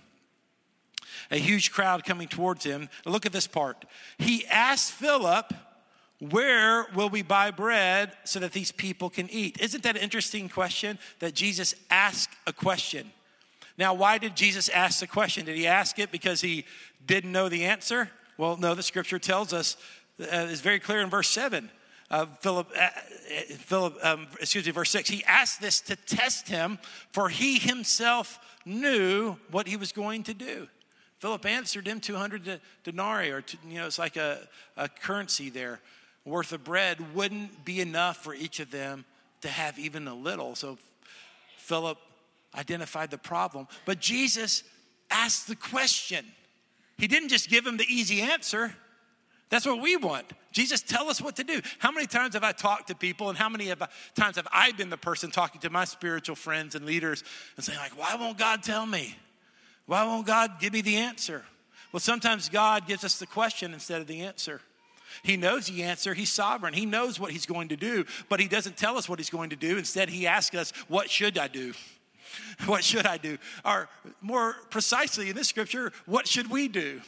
A 1.31 1.37
huge 1.37 1.73
crowd 1.73 2.05
coming 2.05 2.29
towards 2.29 2.65
him. 2.65 2.89
Look 3.05 3.27
at 3.27 3.33
this 3.33 3.47
part. 3.47 3.85
He 4.19 4.47
asked 4.47 4.93
Philip, 4.93 5.53
Where 6.19 6.87
will 6.95 7.09
we 7.09 7.23
buy 7.23 7.51
bread 7.51 8.12
so 8.25 8.41
that 8.41 8.53
these 8.53 8.73
people 8.73 9.11
can 9.11 9.31
eat? 9.31 9.61
Isn't 9.61 9.83
that 9.85 9.97
an 9.97 10.03
interesting 10.03 10.49
question 10.49 10.99
that 11.21 11.35
Jesus 11.35 11.75
asked 11.91 12.31
a 12.47 12.53
question? 12.53 13.12
Now, 13.79 13.95
why 13.95 14.19
did 14.19 14.37
Jesus 14.37 14.69
ask 14.69 15.01
the 15.01 15.07
question? 15.07 15.47
Did 15.47 15.57
he 15.57 15.67
ask 15.67 15.99
it 15.99 16.11
because 16.11 16.41
he 16.41 16.65
didn't 17.07 17.33
know 17.33 17.49
the 17.49 17.65
answer? 17.65 18.11
Well, 18.37 18.57
no, 18.57 18.75
the 18.75 18.83
scripture 18.83 19.19
tells 19.19 19.53
us, 19.53 19.77
uh, 20.21 20.47
it's 20.51 20.61
very 20.61 20.79
clear 20.79 21.01
in 21.01 21.11
verse 21.11 21.29
7. 21.29 21.71
Uh, 22.11 22.27
Philip, 22.41 22.71
uh, 22.79 22.89
Philip 23.57 23.99
um, 24.03 24.27
excuse 24.39 24.67
me, 24.67 24.73
verse 24.73 24.91
6. 24.91 25.09
He 25.09 25.25
asked 25.25 25.61
this 25.62 25.81
to 25.83 25.97
test 25.97 26.49
him, 26.49 26.79
for 27.12 27.31
he 27.31 27.59
himself 27.59 28.39
knew 28.64 29.37
what 29.50 29.66
he 29.66 29.76
was 29.76 29.92
going 29.92 30.23
to 30.25 30.35
do. 30.35 30.69
Philip 31.19 31.47
answered 31.47 31.87
him 31.87 32.00
200 32.00 32.61
denarii, 32.83 33.31
or, 33.31 33.45
you 33.69 33.78
know, 33.78 33.87
it's 33.87 33.99
like 33.99 34.16
a, 34.16 34.38
a 34.76 34.88
currency 34.88 35.50
there, 35.50 35.81
worth 36.25 36.52
of 36.52 36.64
bread 36.64 37.14
wouldn't 37.14 37.64
be 37.64 37.81
enough 37.81 38.19
for 38.25 38.35
each 38.35 38.61
of 38.61 38.71
them 38.71 39.04
to 39.42 39.49
have 39.49 39.78
even 39.78 40.09
a 40.09 40.14
little. 40.14 40.54
So 40.54 40.78
Philip 41.57 41.99
identified 42.57 43.11
the 43.11 43.19
problem. 43.19 43.69
But 43.85 44.00
Jesus 44.00 44.64
asked 45.11 45.47
the 45.47 45.57
question. 45.57 46.25
He 46.99 47.07
didn't 47.07 47.28
just 47.28 47.49
give 47.49 47.66
him 47.66 47.76
the 47.76 47.87
easy 47.88 48.21
answer. 48.21 48.75
That's 49.52 49.66
what 49.66 49.82
we 49.82 49.99
want. 49.99 50.25
Jesus, 50.50 50.80
tell 50.80 51.11
us 51.11 51.21
what 51.21 51.37
to 51.37 51.44
do. 51.44 51.61
How 51.78 51.92
many 51.92 52.06
times 52.06 52.32
have 52.32 52.42
I 52.42 52.52
talked 52.52 52.88
to 52.88 52.94
people, 52.94 53.28
and 53.28 53.37
how 53.37 53.50
many 53.50 53.66
have, 53.66 53.87
times 54.14 54.37
have 54.37 54.49
I 54.50 54.73
been 54.73 54.88
the 54.88 54.97
person 54.97 55.30
talking 55.30 55.61
to 55.61 55.68
my 55.68 55.85
spiritual 55.85 56.37
friends 56.37 56.75
and 56.75 56.87
leaders 56.87 57.23
and 57.56 57.64
saying, 57.64 57.78
like, 57.78 57.99
why 57.99 58.14
won't 58.14 58.38
God 58.38 58.62
tell 58.62 58.87
me? 58.87 59.14
Why 59.85 60.04
won't 60.04 60.26
God 60.26 60.52
give 60.59 60.73
me 60.73 60.80
the 60.80 60.97
answer? 60.97 61.44
Well, 61.92 62.00
sometimes 62.00 62.49
God 62.49 62.87
gives 62.87 63.04
us 63.04 63.18
the 63.18 63.26
question 63.26 63.75
instead 63.75 64.00
of 64.00 64.06
the 64.06 64.23
answer. 64.23 64.62
He 65.23 65.37
knows 65.37 65.66
the 65.66 65.82
answer. 65.82 66.14
He's 66.14 66.32
sovereign. 66.32 66.73
He 66.73 66.87
knows 66.87 67.21
what 67.21 67.30
he's 67.30 67.44
going 67.44 67.68
to 67.68 67.76
do, 67.76 68.06
but 68.30 68.40
he 68.40 68.49
doesn't 68.49 68.78
tell 68.78 68.97
us 68.97 69.06
what 69.06 69.18
he's 69.18 69.28
going 69.28 69.50
to 69.50 69.56
do. 69.56 69.76
Instead, 69.76 70.09
he 70.09 70.26
asks 70.26 70.56
us, 70.56 70.73
What 70.88 71.11
should 71.11 71.37
I 71.37 71.49
do? 71.49 71.75
What 72.64 72.82
should 72.82 73.04
I 73.04 73.18
do? 73.18 73.37
Or 73.62 73.90
more 74.23 74.56
precisely 74.71 75.28
in 75.28 75.37
this 75.37 75.49
scripture, 75.49 75.92
what 76.06 76.26
should 76.26 76.50
we 76.50 76.68
do? 76.68 77.02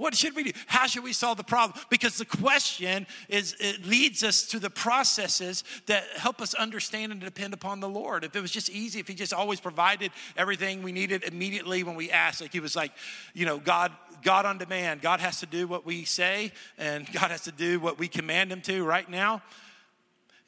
What 0.00 0.14
should 0.14 0.34
we 0.34 0.44
do? 0.44 0.52
How 0.66 0.86
should 0.86 1.04
we 1.04 1.12
solve 1.12 1.36
the 1.36 1.44
problem? 1.44 1.78
Because 1.90 2.16
the 2.16 2.24
question 2.24 3.06
is, 3.28 3.54
it 3.60 3.84
leads 3.84 4.24
us 4.24 4.46
to 4.46 4.58
the 4.58 4.70
processes 4.70 5.62
that 5.88 6.04
help 6.16 6.40
us 6.40 6.54
understand 6.54 7.12
and 7.12 7.20
depend 7.20 7.52
upon 7.52 7.80
the 7.80 7.88
Lord. 7.88 8.24
If 8.24 8.34
it 8.34 8.40
was 8.40 8.50
just 8.50 8.70
easy, 8.70 9.00
if 9.00 9.08
He 9.08 9.14
just 9.14 9.34
always 9.34 9.60
provided 9.60 10.10
everything 10.38 10.82
we 10.82 10.90
needed 10.90 11.24
immediately 11.24 11.82
when 11.82 11.96
we 11.96 12.10
asked, 12.10 12.40
like 12.40 12.50
He 12.50 12.60
was 12.60 12.74
like, 12.74 12.92
you 13.34 13.44
know, 13.44 13.58
God, 13.58 13.92
God 14.22 14.46
on 14.46 14.56
demand. 14.56 15.02
God 15.02 15.20
has 15.20 15.40
to 15.40 15.46
do 15.46 15.68
what 15.68 15.84
we 15.84 16.06
say, 16.06 16.52
and 16.78 17.06
God 17.12 17.30
has 17.30 17.42
to 17.42 17.52
do 17.52 17.78
what 17.78 17.98
we 17.98 18.08
command 18.08 18.50
Him 18.50 18.62
to 18.62 18.82
right 18.82 19.08
now 19.10 19.42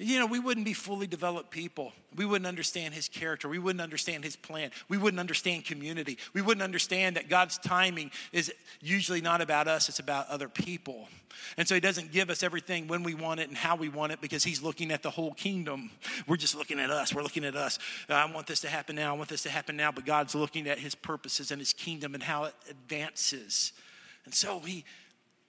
you 0.03 0.19
know, 0.19 0.27
we 0.27 0.39
wouldn't 0.39 0.67
be 0.67 0.73
fully 0.73 1.07
developed 1.07 1.51
people. 1.51 1.93
We 2.17 2.27
wouldn't 2.27 2.47
understand 2.47 2.95
his 2.95 3.09
character. 3.09 3.49
We 3.49 3.59
wouldn't 3.59 3.81
understand 3.81 4.25
his 4.25 4.37
plan. 4.37 4.71
We 4.89 4.99
wouldn't 4.99 5.21
understand 5.21 5.65
community. 5.65 6.19
We 6.35 6.43
wouldn't 6.43 6.63
understand 6.63 7.17
that 7.17 7.29
God's 7.29 7.59
timing 7.59 8.11
is 8.33 8.53
usually 8.81 9.21
not 9.21 9.41
about 9.41 9.69
us, 9.69 9.89
it's 9.89 9.99
about 9.99 10.29
other 10.29 10.49
people. 10.49 11.09
And 11.57 11.67
so 11.67 11.75
he 11.75 11.81
doesn't 11.81 12.13
give 12.13 12.31
us 12.31 12.43
everything 12.43 12.89
when 12.89 13.03
we 13.03 13.15
want 13.15 13.41
it 13.41 13.49
and 13.49 13.57
how 13.57 13.77
we 13.77 13.89
want 13.89 14.13
it 14.13 14.21
because 14.21 14.45
he's 14.45 14.63
looking 14.63 14.91
at 14.91 15.03
the 15.03 15.11
whole 15.11 15.33
kingdom. 15.33 15.91
We're 16.27 16.37
just 16.37 16.55
looking 16.55 16.79
at 16.79 16.91
us. 16.91 17.15
We're 17.15 17.23
looking 17.23 17.45
at 17.45 17.57
us. 17.57 17.79
Uh, 18.09 18.15
I 18.15 18.31
want 18.33 18.47
this 18.47 18.61
to 18.61 18.69
happen 18.69 18.97
now. 18.97 19.15
I 19.15 19.17
want 19.17 19.29
this 19.29 19.43
to 19.43 19.51
happen 19.51 19.77
now. 19.77 19.93
But 19.93 20.05
God's 20.05 20.35
looking 20.35 20.69
at 20.69 20.79
his 20.79 20.95
purposes 20.95 21.51
and 21.51 21.61
his 21.61 21.73
kingdom 21.73 22.15
and 22.15 22.23
how 22.23 22.45
it 22.45 22.55
advances. 22.69 23.73
And 24.25 24.35
so 24.35 24.61
he, 24.61 24.85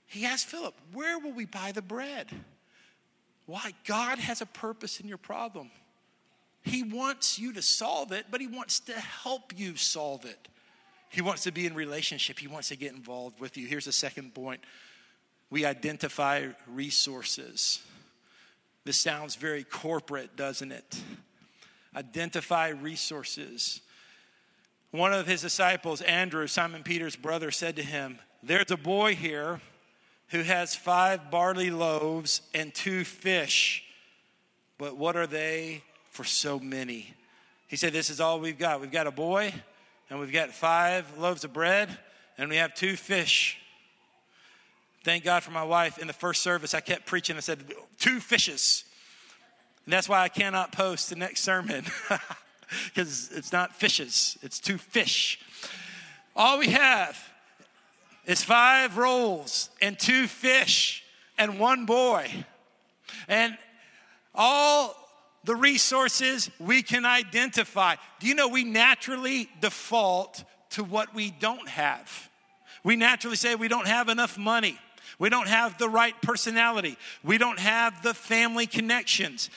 he 0.06 0.26
asked 0.26 0.48
Philip, 0.48 0.74
Where 0.94 1.20
will 1.20 1.34
we 1.34 1.46
buy 1.46 1.72
the 1.72 1.82
bread? 1.82 2.28
Why? 3.46 3.74
God 3.86 4.20
has 4.20 4.42
a 4.42 4.46
purpose 4.46 5.00
in 5.00 5.08
your 5.08 5.18
problem. 5.18 5.70
He 6.64 6.82
wants 6.82 7.38
you 7.38 7.54
to 7.54 7.62
solve 7.62 8.12
it, 8.12 8.28
but 8.32 8.42
He 8.42 8.48
wants 8.48 8.80
to 8.82 8.94
help 8.94 9.54
you 9.56 9.76
solve 9.76 10.26
it. 10.26 10.48
He 11.10 11.22
wants 11.22 11.44
to 11.44 11.52
be 11.52 11.66
in 11.66 11.76
relationship, 11.76 12.40
He 12.40 12.48
wants 12.48 12.70
to 12.70 12.78
get 12.78 12.94
involved 12.94 13.40
with 13.40 13.58
you. 13.58 13.68
Here's 13.68 13.86
the 13.86 13.92
second 13.92 14.34
point 14.34 14.62
we 15.50 15.66
identify 15.66 16.48
resources. 16.68 17.80
This 18.86 18.98
sounds 18.98 19.36
very 19.36 19.64
corporate, 19.64 20.36
doesn't 20.36 20.72
it? 20.72 21.02
Identify 21.96 22.70
resources. 22.70 23.82
One 24.92 25.14
of 25.14 25.28
his 25.28 25.42
disciples, 25.42 26.02
Andrew, 26.02 26.48
Simon 26.48 26.84
Peter's 26.84 27.16
brother, 27.16 27.52
said 27.52 27.76
to 27.76 27.84
him, 27.84 28.20
There's 28.42 28.72
a 28.72 28.78
boy 28.78 29.16
here 29.16 29.62
who 30.34 30.42
has 30.42 30.76
five 30.76 31.32
barley 31.32 31.70
loaves 31.70 32.42
and 32.54 32.74
two 32.74 33.06
fish. 33.06 33.84
But 34.78 34.98
what 34.98 35.16
are 35.16 35.28
they 35.28 35.84
for 36.14 36.24
so 36.24 36.60
many. 36.60 37.14
He 37.68 37.76
said, 37.76 37.92
This 37.92 38.10
is 38.10 38.22
all 38.22 38.40
we've 38.40 38.58
got. 38.58 38.80
We've 38.80 38.92
got 38.92 39.08
a 39.08 39.12
boy, 39.12 39.54
and 40.10 40.20
we've 40.20 40.32
got 40.32 40.52
five 40.52 41.18
loaves 41.18 41.44
of 41.44 41.54
bread, 41.54 41.98
and 42.38 42.50
we 42.50 42.58
have 42.58 42.74
two 42.74 42.96
fish. 42.96 43.58
Thank 45.04 45.24
God 45.24 45.44
for 45.44 45.52
my 45.52 45.64
wife. 45.64 45.98
In 45.98 46.08
the 46.08 46.14
first 46.14 46.44
service, 46.44 46.74
I 46.74 46.80
kept 46.80 47.06
preaching. 47.06 47.36
I 47.36 47.42
said, 47.42 47.64
Two 48.00 48.20
fishes. 48.20 48.86
And 49.86 49.94
that's 49.94 50.08
why 50.08 50.22
I 50.22 50.30
cannot 50.30 50.72
post 50.72 51.10
the 51.10 51.16
next 51.16 51.42
sermon, 51.42 51.86
because 52.86 53.32
it's 53.36 53.52
not 53.52 53.76
fishes, 53.76 54.38
it's 54.42 54.60
two 54.60 54.78
fish. 54.78 55.40
All 56.36 56.58
we 56.58 56.70
have 56.70 57.20
is 58.26 58.44
five 58.44 58.98
rolls 58.98 59.70
and 59.82 59.98
two 60.00 60.28
fish 60.28 61.04
and 61.38 61.60
one 61.60 61.86
boy. 61.86 62.30
And 63.28 63.58
all 64.34 64.96
the 65.44 65.56
resources 65.56 66.50
we 66.60 66.82
can 66.82 67.06
identify. 67.06 67.96
Do 68.20 68.28
you 68.28 68.36
know 68.36 68.48
we 68.48 68.64
naturally 68.64 69.50
default 69.62 70.44
to 70.72 70.84
what 70.84 71.14
we 71.14 71.32
don't 71.32 71.68
have? 71.68 72.30
We 72.84 72.96
naturally 72.96 73.36
say 73.36 73.56
we 73.56 73.68
don't 73.68 73.88
have 73.88 74.10
enough 74.10 74.38
money. 74.38 74.78
We 75.20 75.30
don't 75.30 75.48
have 75.48 75.78
the 75.78 75.90
right 75.90 76.20
personality. 76.22 76.98
We 77.24 77.38
don't 77.38 77.60
have 77.60 78.02
the 78.04 78.14
family 78.14 78.68
connections. 78.68 79.50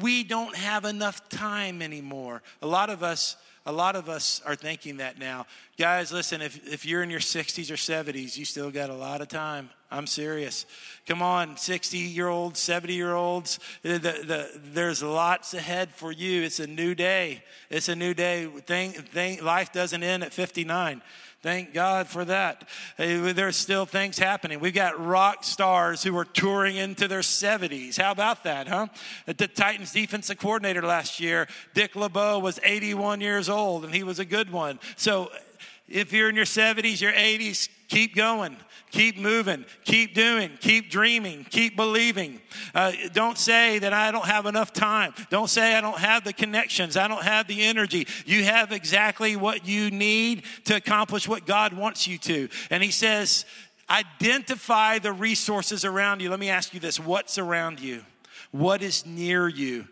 We 0.00 0.24
don't 0.24 0.56
have 0.56 0.84
enough 0.84 1.28
time 1.28 1.82
anymore. 1.82 2.42
A 2.62 2.66
lot 2.66 2.90
of 2.90 3.02
us 3.02 3.36
a 3.66 3.72
lot 3.72 3.96
of 3.96 4.10
us 4.10 4.42
are 4.44 4.54
thinking 4.54 4.98
that 4.98 5.18
now. 5.18 5.46
Guys, 5.76 6.12
listen, 6.12 6.40
if, 6.40 6.72
if 6.72 6.86
you're 6.86 7.02
in 7.02 7.10
your 7.10 7.18
60s 7.18 7.68
or 7.68 7.74
70s, 7.74 8.36
you 8.36 8.44
still 8.44 8.70
got 8.70 8.90
a 8.90 8.94
lot 8.94 9.20
of 9.20 9.26
time. 9.26 9.70
I'm 9.90 10.06
serious. 10.06 10.66
Come 11.06 11.20
on, 11.20 11.56
60 11.56 11.98
year 11.98 12.28
olds, 12.28 12.60
70 12.60 12.94
year 12.94 13.14
olds, 13.14 13.58
the, 13.82 13.98
the, 13.98 14.50
there's 14.72 15.02
lots 15.02 15.52
ahead 15.52 15.90
for 15.90 16.12
you. 16.12 16.42
It's 16.42 16.60
a 16.60 16.68
new 16.68 16.94
day. 16.94 17.42
It's 17.70 17.88
a 17.88 17.96
new 17.96 18.14
day. 18.14 18.46
Thing, 18.46 18.92
thing, 18.92 19.44
life 19.44 19.72
doesn't 19.72 20.02
end 20.02 20.22
at 20.22 20.32
59. 20.32 21.02
Thank 21.42 21.74
God 21.74 22.06
for 22.06 22.24
that. 22.24 22.66
There's 22.96 23.56
still 23.56 23.84
things 23.84 24.18
happening. 24.18 24.60
We've 24.60 24.72
got 24.72 24.98
rock 25.04 25.44
stars 25.44 26.02
who 26.02 26.16
are 26.16 26.24
touring 26.24 26.76
into 26.76 27.06
their 27.06 27.20
70s. 27.20 28.00
How 28.00 28.12
about 28.12 28.44
that, 28.44 28.66
huh? 28.66 28.86
The 29.26 29.48
Titans 29.48 29.92
defensive 29.92 30.38
coordinator 30.38 30.80
last 30.80 31.20
year, 31.20 31.46
Dick 31.74 31.96
LeBeau, 31.96 32.38
was 32.38 32.58
81 32.62 33.20
years 33.20 33.50
old, 33.50 33.84
and 33.84 33.94
he 33.94 34.04
was 34.04 34.18
a 34.18 34.24
good 34.24 34.50
one. 34.50 34.80
So 34.96 35.30
if 35.88 36.12
you're 36.12 36.28
in 36.28 36.36
your 36.36 36.44
70s, 36.44 37.00
your 37.00 37.12
80s, 37.12 37.68
keep 37.88 38.14
going. 38.14 38.56
Keep 38.94 39.18
moving, 39.18 39.64
keep 39.84 40.14
doing, 40.14 40.52
keep 40.60 40.88
dreaming, 40.88 41.44
keep 41.50 41.74
believing. 41.74 42.40
Uh, 42.76 42.92
don't 43.12 43.36
say 43.36 43.80
that 43.80 43.92
I 43.92 44.12
don't 44.12 44.26
have 44.26 44.46
enough 44.46 44.72
time. 44.72 45.12
Don't 45.30 45.50
say 45.50 45.74
I 45.74 45.80
don't 45.80 45.98
have 45.98 46.22
the 46.22 46.32
connections, 46.32 46.96
I 46.96 47.08
don't 47.08 47.24
have 47.24 47.48
the 47.48 47.64
energy. 47.64 48.06
You 48.24 48.44
have 48.44 48.70
exactly 48.70 49.34
what 49.34 49.66
you 49.66 49.90
need 49.90 50.44
to 50.66 50.76
accomplish 50.76 51.26
what 51.26 51.44
God 51.44 51.72
wants 51.72 52.06
you 52.06 52.18
to. 52.18 52.48
And 52.70 52.84
He 52.84 52.92
says, 52.92 53.46
identify 53.90 55.00
the 55.00 55.12
resources 55.12 55.84
around 55.84 56.22
you. 56.22 56.30
Let 56.30 56.38
me 56.38 56.48
ask 56.48 56.72
you 56.72 56.78
this 56.78 57.00
what's 57.00 57.36
around 57.36 57.80
you? 57.80 58.04
What 58.52 58.80
is 58.80 59.04
near 59.04 59.48
you? 59.48 59.88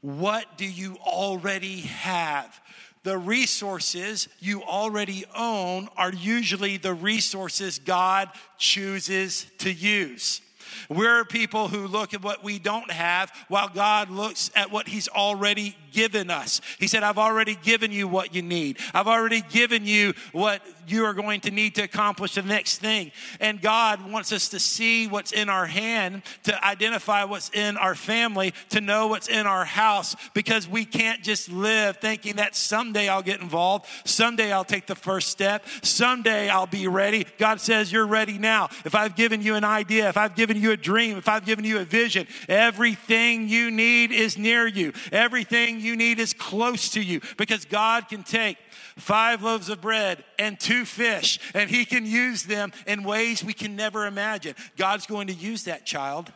What 0.00 0.56
do 0.56 0.64
you 0.64 0.96
already 1.04 1.80
have? 1.80 2.58
The 3.06 3.16
resources 3.16 4.28
you 4.40 4.64
already 4.64 5.24
own 5.36 5.88
are 5.96 6.12
usually 6.12 6.76
the 6.76 6.92
resources 6.92 7.78
God 7.78 8.28
chooses 8.58 9.46
to 9.58 9.72
use. 9.72 10.40
We're 10.88 11.24
people 11.24 11.68
who 11.68 11.86
look 11.86 12.14
at 12.14 12.24
what 12.24 12.42
we 12.42 12.58
don't 12.58 12.90
have 12.90 13.30
while 13.46 13.68
God 13.68 14.10
looks 14.10 14.50
at 14.56 14.72
what 14.72 14.88
He's 14.88 15.06
already 15.06 15.76
given 15.92 16.30
us. 16.30 16.60
He 16.80 16.88
said, 16.88 17.04
I've 17.04 17.16
already 17.16 17.54
given 17.54 17.92
you 17.92 18.08
what 18.08 18.34
you 18.34 18.42
need. 18.42 18.78
I've 18.92 19.06
already 19.06 19.40
given 19.40 19.86
you 19.86 20.12
what 20.32 20.60
you 20.86 21.04
are 21.04 21.14
going 21.14 21.40
to 21.42 21.50
need 21.50 21.74
to 21.76 21.82
accomplish 21.82 22.34
the 22.34 22.42
next 22.42 22.78
thing. 22.78 23.12
And 23.40 23.60
God 23.60 24.10
wants 24.10 24.32
us 24.32 24.48
to 24.50 24.58
see 24.58 25.06
what's 25.06 25.32
in 25.32 25.48
our 25.48 25.66
hand, 25.66 26.22
to 26.44 26.64
identify 26.64 27.24
what's 27.24 27.50
in 27.50 27.76
our 27.76 27.94
family, 27.94 28.54
to 28.70 28.80
know 28.80 29.08
what's 29.08 29.28
in 29.28 29.46
our 29.46 29.64
house, 29.64 30.16
because 30.34 30.68
we 30.68 30.84
can't 30.84 31.22
just 31.22 31.50
live 31.50 31.98
thinking 31.98 32.36
that 32.36 32.56
someday 32.56 33.08
I'll 33.08 33.22
get 33.22 33.40
involved, 33.40 33.86
someday 34.04 34.52
I'll 34.52 34.64
take 34.64 34.86
the 34.86 34.94
first 34.94 35.28
step, 35.28 35.64
someday 35.82 36.48
I'll 36.48 36.66
be 36.66 36.88
ready. 36.88 37.26
God 37.38 37.60
says, 37.60 37.90
You're 37.92 38.06
ready 38.06 38.38
now. 38.38 38.68
If 38.84 38.94
I've 38.94 39.16
given 39.16 39.42
you 39.42 39.54
an 39.54 39.64
idea, 39.64 40.08
if 40.08 40.16
I've 40.16 40.34
given 40.34 40.60
you 40.60 40.72
a 40.72 40.76
dream, 40.76 41.18
if 41.18 41.28
I've 41.28 41.44
given 41.44 41.64
you 41.64 41.78
a 41.78 41.84
vision, 41.84 42.26
everything 42.48 43.48
you 43.48 43.70
need 43.70 44.12
is 44.12 44.38
near 44.38 44.66
you. 44.66 44.92
Everything 45.12 45.80
you 45.80 45.96
need 45.96 46.18
is 46.18 46.32
close 46.32 46.90
to 46.90 47.02
you 47.02 47.20
because 47.36 47.64
God 47.64 48.08
can 48.08 48.22
take 48.22 48.58
five 48.96 49.42
loaves 49.42 49.68
of 49.68 49.80
bread 49.80 50.24
and 50.38 50.58
two 50.58 50.84
fish, 50.84 51.38
and 51.54 51.70
He 51.70 51.84
can 51.84 52.06
use 52.06 52.44
them 52.44 52.72
in 52.86 53.02
ways 53.02 53.44
we 53.44 53.52
can 53.52 53.76
never 53.76 54.06
imagine. 54.06 54.54
God's 54.76 55.06
going 55.06 55.28
to 55.28 55.34
use 55.34 55.64
that 55.64 55.86
child. 55.86 56.32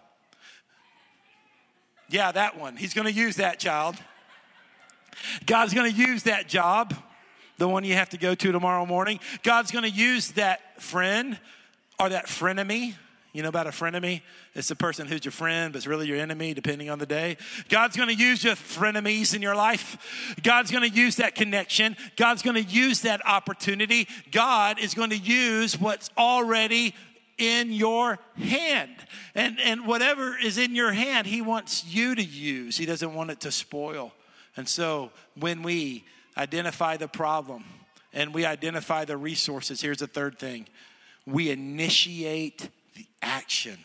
Yeah, 2.08 2.32
that 2.32 2.58
one. 2.58 2.76
He's 2.76 2.94
going 2.94 3.06
to 3.06 3.12
use 3.12 3.36
that 3.36 3.58
child. 3.60 3.96
God's 5.46 5.74
going 5.74 5.92
to 5.92 5.98
use 5.98 6.24
that 6.24 6.48
job, 6.48 6.94
the 7.58 7.68
one 7.68 7.84
you 7.84 7.94
have 7.94 8.10
to 8.10 8.18
go 8.18 8.34
to 8.34 8.52
tomorrow 8.52 8.86
morning. 8.86 9.20
God's 9.42 9.70
going 9.70 9.84
to 9.84 9.90
use 9.90 10.32
that 10.32 10.82
friend 10.82 11.38
or 11.98 12.08
that 12.08 12.26
frenemy 12.26 12.94
you 13.32 13.42
know 13.42 13.48
about 13.48 13.66
a 13.66 13.70
frenemy? 13.70 14.22
It's 14.54 14.68
the 14.68 14.76
person 14.76 15.06
who's 15.06 15.24
your 15.24 15.32
friend, 15.32 15.72
but 15.72 15.78
it's 15.78 15.86
really 15.86 16.08
your 16.08 16.18
enemy, 16.18 16.52
depending 16.52 16.90
on 16.90 16.98
the 16.98 17.06
day. 17.06 17.36
God's 17.68 17.96
going 17.96 18.08
to 18.08 18.14
use 18.14 18.42
your 18.42 18.54
frenemies 18.54 19.34
in 19.34 19.42
your 19.42 19.54
life. 19.54 20.34
God's 20.42 20.70
going 20.70 20.88
to 20.88 20.94
use 20.94 21.16
that 21.16 21.34
connection. 21.36 21.96
God's 22.16 22.42
going 22.42 22.56
to 22.56 22.68
use 22.68 23.02
that 23.02 23.24
opportunity. 23.26 24.08
God 24.32 24.80
is 24.80 24.94
going 24.94 25.10
to 25.10 25.16
use 25.16 25.80
what's 25.80 26.10
already 26.18 26.94
in 27.38 27.72
your 27.72 28.18
hand. 28.36 28.94
And, 29.34 29.60
and 29.60 29.86
whatever 29.86 30.36
is 30.36 30.58
in 30.58 30.74
your 30.74 30.92
hand, 30.92 31.26
He 31.26 31.40
wants 31.40 31.84
you 31.84 32.14
to 32.14 32.22
use. 32.22 32.76
He 32.76 32.86
doesn't 32.86 33.14
want 33.14 33.30
it 33.30 33.40
to 33.40 33.52
spoil. 33.52 34.12
And 34.56 34.68
so 34.68 35.10
when 35.38 35.62
we 35.62 36.04
identify 36.36 36.96
the 36.96 37.08
problem 37.08 37.64
and 38.12 38.34
we 38.34 38.44
identify 38.44 39.04
the 39.04 39.16
resources, 39.16 39.80
here's 39.80 39.98
the 39.98 40.06
third 40.06 40.38
thing 40.38 40.66
we 41.26 41.50
initiate 41.50 42.68
the 42.94 43.06
action. 43.22 43.78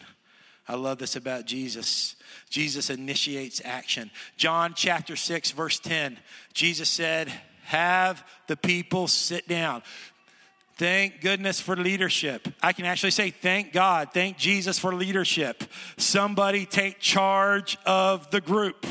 I 0.68 0.76
love 0.76 0.98
this 0.98 1.16
about 1.16 1.46
Jesus. 1.46 2.16
Jesus 2.50 2.90
initiates 2.90 3.62
action. 3.64 4.10
John 4.38 4.74
chapter 4.76 5.16
6, 5.16 5.52
verse 5.52 5.80
10, 5.80 6.18
Jesus 6.54 6.90
said, 6.90 7.32
Have 7.66 8.24
the 8.48 8.58
people 8.58 9.08
sit 9.08 9.48
down. 9.48 9.84
Thank 10.78 11.22
goodness 11.22 11.62
for 11.62 11.78
leadership. 11.78 12.50
I 12.62 12.74
can 12.74 12.86
actually 12.86 13.12
say, 13.12 13.30
Thank 13.30 13.72
God, 13.72 14.10
thank 14.14 14.38
Jesus 14.38 14.78
for 14.78 14.94
leadership. 14.94 15.64
Somebody 15.98 16.66
take 16.66 17.00
charge 17.00 17.78
of 17.86 18.30
the 18.32 18.42
group. 18.42 18.86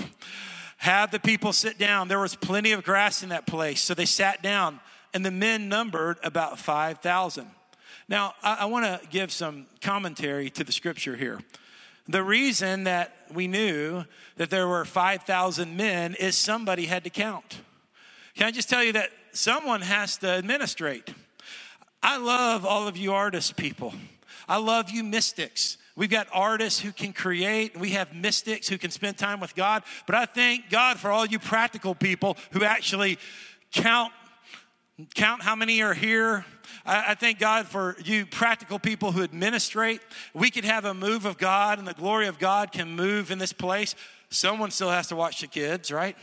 Have 0.78 1.10
the 1.10 1.20
people 1.20 1.52
sit 1.52 1.78
down. 1.78 2.08
There 2.08 2.20
was 2.20 2.36
plenty 2.36 2.72
of 2.72 2.84
grass 2.84 3.22
in 3.22 3.30
that 3.30 3.46
place, 3.46 3.80
so 3.80 3.94
they 3.94 4.06
sat 4.06 4.42
down, 4.42 4.80
and 5.12 5.24
the 5.24 5.30
men 5.30 5.68
numbered 5.68 6.18
about 6.22 6.58
5,000. 6.58 7.46
Now, 8.08 8.34
I, 8.42 8.58
I 8.60 8.64
want 8.66 8.84
to 8.84 9.06
give 9.08 9.32
some 9.32 9.66
commentary 9.80 10.50
to 10.50 10.64
the 10.64 10.72
scripture 10.72 11.16
here. 11.16 11.40
The 12.06 12.22
reason 12.22 12.84
that 12.84 13.16
we 13.32 13.46
knew 13.46 14.04
that 14.36 14.50
there 14.50 14.68
were 14.68 14.84
5,000 14.84 15.76
men 15.76 16.14
is 16.14 16.36
somebody 16.36 16.86
had 16.86 17.04
to 17.04 17.10
count. 17.10 17.60
Can 18.36 18.46
I 18.46 18.50
just 18.50 18.68
tell 18.68 18.84
you 18.84 18.92
that 18.92 19.10
someone 19.32 19.80
has 19.80 20.18
to 20.18 20.28
administrate? 20.28 21.14
I 22.02 22.18
love 22.18 22.66
all 22.66 22.86
of 22.86 22.96
you 22.96 23.14
artist 23.14 23.56
people. 23.56 23.94
I 24.46 24.58
love 24.58 24.90
you 24.90 25.02
mystics. 25.02 25.78
We've 25.96 26.10
got 26.10 26.26
artists 26.32 26.80
who 26.80 26.92
can 26.92 27.12
create. 27.12 27.78
We 27.78 27.90
have 27.90 28.14
mystics 28.14 28.68
who 28.68 28.76
can 28.76 28.90
spend 28.90 29.16
time 29.16 29.40
with 29.40 29.54
God. 29.54 29.84
But 30.06 30.16
I 30.16 30.26
thank 30.26 30.68
God 30.68 30.98
for 30.98 31.10
all 31.10 31.24
you 31.24 31.38
practical 31.38 31.94
people 31.94 32.36
who 32.50 32.64
actually 32.64 33.18
count 33.72 34.12
count 35.14 35.42
how 35.42 35.56
many 35.56 35.82
are 35.82 35.94
here. 35.94 36.44
I, 36.84 37.12
I, 37.12 37.14
thank 37.14 37.38
God 37.38 37.66
for 37.66 37.96
you 38.04 38.26
practical 38.26 38.78
people 38.78 39.12
who 39.12 39.22
administrate. 39.22 40.00
We 40.32 40.50
could 40.50 40.64
have 40.64 40.84
a 40.84 40.94
move 40.94 41.24
of 41.24 41.38
God 41.38 41.78
and 41.78 41.86
the 41.86 41.94
glory 41.94 42.26
of 42.26 42.38
God 42.38 42.72
can 42.72 42.94
move 42.94 43.30
in 43.30 43.38
this 43.38 43.52
place. 43.52 43.94
Someone 44.30 44.70
still 44.70 44.90
has 44.90 45.08
to 45.08 45.16
watch 45.16 45.40
the 45.40 45.46
kids, 45.46 45.92
right? 45.92 46.16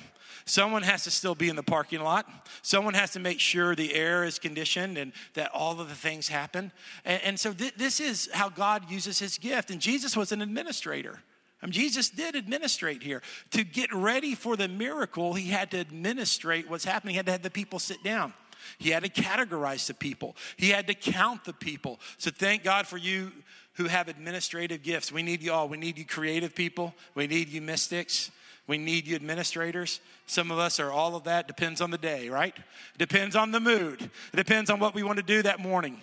Someone 0.45 0.84
has 0.84 1.04
to 1.04 1.12
still 1.12 1.36
be 1.36 1.49
in 1.49 1.56
the 1.56 1.63
parking 1.63 2.01
lot. 2.01 2.27
Someone 2.62 2.93
has 2.93 3.12
to 3.12 3.19
make 3.19 3.39
sure 3.39 3.75
the 3.75 3.93
air 3.93 4.23
is 4.23 4.39
conditioned 4.39 4.97
and 4.97 5.13
that 5.34 5.51
all 5.54 5.80
of 5.80 5.89
the 5.89 5.95
things 5.95 6.27
happen. 6.27 6.71
And, 7.06 7.21
and 7.23 7.39
so 7.39 7.54
th- 7.54 7.75
this 7.75 7.99
is 7.99 8.30
how 8.34 8.49
God 8.49 8.89
uses 8.89 9.19
his 9.19 9.38
gift. 9.38 9.71
And 9.71 9.80
Jesus 9.80 10.17
was 10.17 10.32
an 10.32 10.41
administrator. 10.41 11.19
I 11.62 11.67
mean, 11.67 11.73
Jesus 11.73 12.10
did 12.10 12.36
administrate 12.36 13.04
here. 13.04 13.21
To 13.51 13.63
get 13.63 13.93
ready 13.93 14.34
for 14.34 14.58
the 14.58 14.67
miracle, 14.67 15.36
he 15.36 15.49
had 15.49 15.71
to 15.71 15.80
administrate 15.80 16.69
what's 16.69 16.86
happening. 16.86 17.13
He 17.13 17.17
had 17.17 17.27
to 17.27 17.32
have 17.34 17.43
the 17.43 17.51
people 17.51 17.77
sit 17.77 18.04
down. 18.04 18.34
He 18.78 18.89
had 18.89 19.04
to 19.04 19.10
categorize 19.10 19.88
the 19.88 19.93
people, 19.93 20.36
he 20.58 20.69
had 20.69 20.88
to 20.88 20.93
count 20.93 21.45
the 21.45 21.54
people. 21.54 22.00
So 22.17 22.32
thank 22.32 22.63
God 22.63 22.88
for 22.88 22.97
you 22.97 23.32
who 23.76 23.86
have 23.86 24.08
administrative 24.08 24.84
gifts. 24.84 25.12
We 25.12 25.24
need 25.24 25.41
you 25.41 25.54
all. 25.54 25.69
We 25.69 25.78
need 25.78 25.97
you 25.97 26.06
creative 26.06 26.54
people, 26.56 26.93
we 27.15 27.28
need 27.28 27.50
you 27.50 27.62
mystics. 27.62 28.32
We 28.67 28.78
need 28.78 29.06
you 29.06 29.15
administrators. 29.15 30.00
Some 30.28 30.50
of 30.50 30.58
us 30.58 30.80
are 30.80 30.91
all 30.91 31.15
of 31.15 31.26
that. 31.26 31.45
Depends 31.45 31.82
on 31.82 31.91
the 31.91 31.97
day, 31.97 32.30
right? 32.30 32.56
Depends 32.97 33.36
on 33.36 33.52
the 33.52 33.60
mood. 33.60 34.02
It 34.02 34.36
depends 34.36 34.69
on 34.69 34.80
what 34.80 34.95
we 34.95 35.04
want 35.04 35.17
to 35.17 35.24
do 35.24 35.41
that 35.41 35.60
morning. 35.60 36.00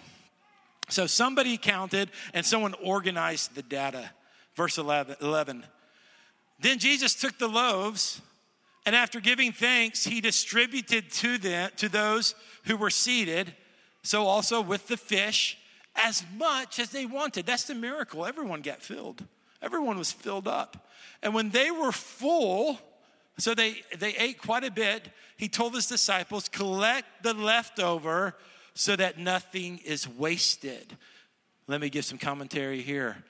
So 0.91 1.07
somebody 1.07 1.57
counted 1.57 2.11
and 2.35 2.45
someone 2.45 2.75
organized 2.83 3.55
the 3.55 3.63
data. 3.63 4.11
Verse 4.55 4.77
11. 4.77 5.65
Then 6.61 6.79
Jesus 6.79 7.15
took 7.15 7.39
the 7.39 7.49
loaves 7.49 8.21
and 8.89 8.97
after 8.97 9.21
giving 9.21 9.53
thanks, 9.53 10.05
he 10.05 10.23
distributed 10.23 11.11
to 11.11 11.37
them 11.37 11.71
to 11.77 11.91
those 11.91 12.35
who 12.65 12.75
were 12.75 12.89
seated, 12.89 13.55
so 14.03 14.25
also 14.25 14.63
with 14.63 14.89
the 14.89 14.97
fish 14.97 15.59
as 15.95 16.25
much 16.39 16.79
as 16.79 16.89
they 16.89 17.05
wanted. 17.05 17.45
That's 17.45 17.65
the 17.65 17.75
miracle. 17.75 18.25
Everyone 18.25 18.63
got 18.63 18.81
filled. 18.81 19.23
Everyone 19.61 19.99
was 19.99 20.11
filled 20.11 20.49
up. 20.49 20.89
And 21.23 21.35
when 21.35 21.51
they 21.51 21.71
were 21.71 21.93
full, 21.93 22.81
so 23.37 23.55
they, 23.55 23.83
they 23.99 24.17
ate 24.17 24.41
quite 24.41 24.65
a 24.65 24.71
bit, 24.71 25.11
he 25.37 25.51
told 25.51 25.75
his 25.75 25.87
disciples, 25.87 26.49
collect 26.49 27.23
the 27.23 27.35
leftover 27.35 28.37
so 28.73 28.97
that 28.97 29.19
nothing 29.19 29.81
is 29.85 30.09
wasted. 30.09 30.97
Let 31.67 31.83
me 31.83 31.91
give 31.91 32.07
some 32.07 32.17
commentary 32.17 32.81
here. 32.81 33.23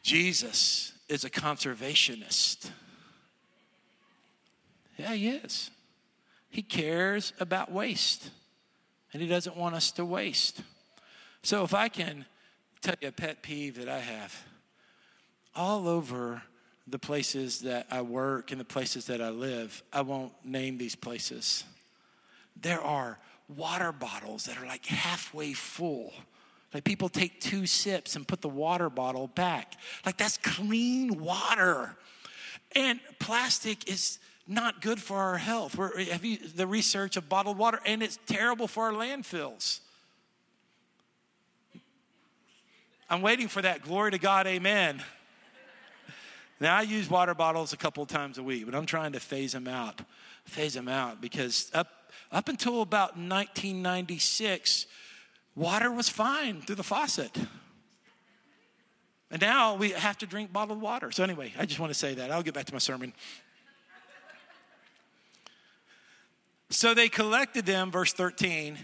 Jesus 0.00 0.94
is 1.10 1.22
a 1.22 1.28
conservationist. 1.28 2.70
Yeah, 4.96 5.14
he 5.14 5.28
is. 5.28 5.70
He 6.48 6.62
cares 6.62 7.32
about 7.40 7.72
waste, 7.72 8.30
and 9.12 9.20
he 9.20 9.28
doesn't 9.28 9.56
want 9.56 9.74
us 9.74 9.90
to 9.92 10.04
waste. 10.04 10.62
So, 11.42 11.64
if 11.64 11.74
I 11.74 11.88
can 11.88 12.24
tell 12.80 12.94
you 13.00 13.08
a 13.08 13.12
pet 13.12 13.42
peeve 13.42 13.76
that 13.76 13.88
I 13.88 13.98
have, 13.98 14.44
all 15.56 15.88
over 15.88 16.42
the 16.86 16.98
places 16.98 17.60
that 17.60 17.86
I 17.90 18.02
work 18.02 18.50
and 18.50 18.60
the 18.60 18.64
places 18.64 19.06
that 19.06 19.20
I 19.20 19.30
live, 19.30 19.82
I 19.92 20.02
won't 20.02 20.32
name 20.44 20.78
these 20.78 20.94
places. 20.94 21.64
There 22.60 22.80
are 22.80 23.18
water 23.48 23.92
bottles 23.92 24.44
that 24.44 24.58
are 24.58 24.66
like 24.66 24.86
halfway 24.86 25.52
full. 25.52 26.12
Like 26.72 26.84
people 26.84 27.08
take 27.08 27.40
two 27.40 27.66
sips 27.66 28.16
and 28.16 28.26
put 28.26 28.42
the 28.42 28.48
water 28.48 28.90
bottle 28.90 29.28
back. 29.28 29.74
Like 30.04 30.16
that's 30.16 30.38
clean 30.38 31.20
water. 31.20 31.96
And 32.74 33.00
plastic 33.18 33.88
is 33.88 34.18
not 34.46 34.82
good 34.82 35.00
for 35.00 35.16
our 35.16 35.38
health. 35.38 35.76
We're, 35.76 35.98
have 36.04 36.24
you 36.24 36.38
the 36.38 36.66
research 36.66 37.16
of 37.16 37.28
bottled 37.28 37.58
water, 37.58 37.80
and 37.86 38.02
it's 38.02 38.18
terrible 38.26 38.68
for 38.68 38.84
our 38.84 38.92
landfills. 38.92 39.80
I'm 43.08 43.22
waiting 43.22 43.48
for 43.48 43.62
that. 43.62 43.82
Glory 43.82 44.10
to 44.10 44.18
God, 44.18 44.46
amen. 44.46 45.02
Now 46.60 46.76
I 46.76 46.82
use 46.82 47.10
water 47.10 47.34
bottles 47.34 47.72
a 47.72 47.76
couple 47.76 48.06
times 48.06 48.38
a 48.38 48.42
week, 48.42 48.64
but 48.64 48.74
I'm 48.74 48.86
trying 48.86 49.12
to 49.12 49.20
phase 49.20 49.52
them 49.52 49.68
out, 49.68 50.00
phase 50.44 50.74
them 50.74 50.88
out 50.88 51.20
because 51.20 51.70
up 51.74 51.88
up 52.30 52.48
until 52.48 52.82
about 52.82 53.16
1996, 53.16 54.86
water 55.54 55.90
was 55.90 56.08
fine 56.08 56.62
through 56.62 56.76
the 56.76 56.82
faucet. 56.82 57.36
And 59.30 59.40
now 59.40 59.74
we 59.76 59.90
have 59.90 60.18
to 60.18 60.26
drink 60.26 60.52
bottled 60.52 60.80
water. 60.80 61.10
So 61.10 61.22
anyway, 61.22 61.52
I 61.58 61.66
just 61.66 61.80
want 61.80 61.90
to 61.90 61.98
say 61.98 62.14
that. 62.14 62.30
I'll 62.30 62.42
get 62.42 62.54
back 62.54 62.66
to 62.66 62.72
my 62.72 62.78
sermon. 62.78 63.12
So 66.74 66.92
they 66.92 67.08
collected 67.08 67.66
them, 67.66 67.92
verse 67.92 68.12
13, 68.12 68.76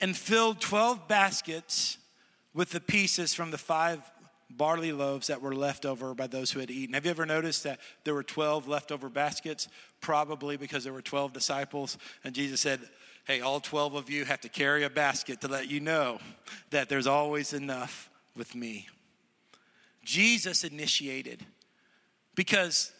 and 0.00 0.16
filled 0.16 0.60
12 0.60 1.08
baskets 1.08 1.98
with 2.54 2.70
the 2.70 2.78
pieces 2.78 3.34
from 3.34 3.50
the 3.50 3.58
five 3.58 4.00
barley 4.48 4.92
loaves 4.92 5.26
that 5.26 5.42
were 5.42 5.52
left 5.52 5.84
over 5.84 6.14
by 6.14 6.28
those 6.28 6.52
who 6.52 6.60
had 6.60 6.70
eaten. 6.70 6.94
Have 6.94 7.04
you 7.04 7.10
ever 7.10 7.26
noticed 7.26 7.64
that 7.64 7.80
there 8.04 8.14
were 8.14 8.22
12 8.22 8.68
leftover 8.68 9.08
baskets? 9.08 9.66
Probably 10.00 10.56
because 10.56 10.84
there 10.84 10.92
were 10.92 11.02
12 11.02 11.32
disciples, 11.32 11.98
and 12.22 12.32
Jesus 12.32 12.60
said, 12.60 12.78
Hey, 13.24 13.40
all 13.40 13.58
12 13.58 13.96
of 13.96 14.08
you 14.08 14.24
have 14.24 14.42
to 14.42 14.48
carry 14.48 14.84
a 14.84 14.90
basket 14.90 15.40
to 15.40 15.48
let 15.48 15.68
you 15.68 15.80
know 15.80 16.20
that 16.70 16.88
there's 16.88 17.08
always 17.08 17.52
enough 17.52 18.08
with 18.36 18.54
me. 18.54 18.86
Jesus 20.04 20.62
initiated 20.62 21.44
because 22.36 22.92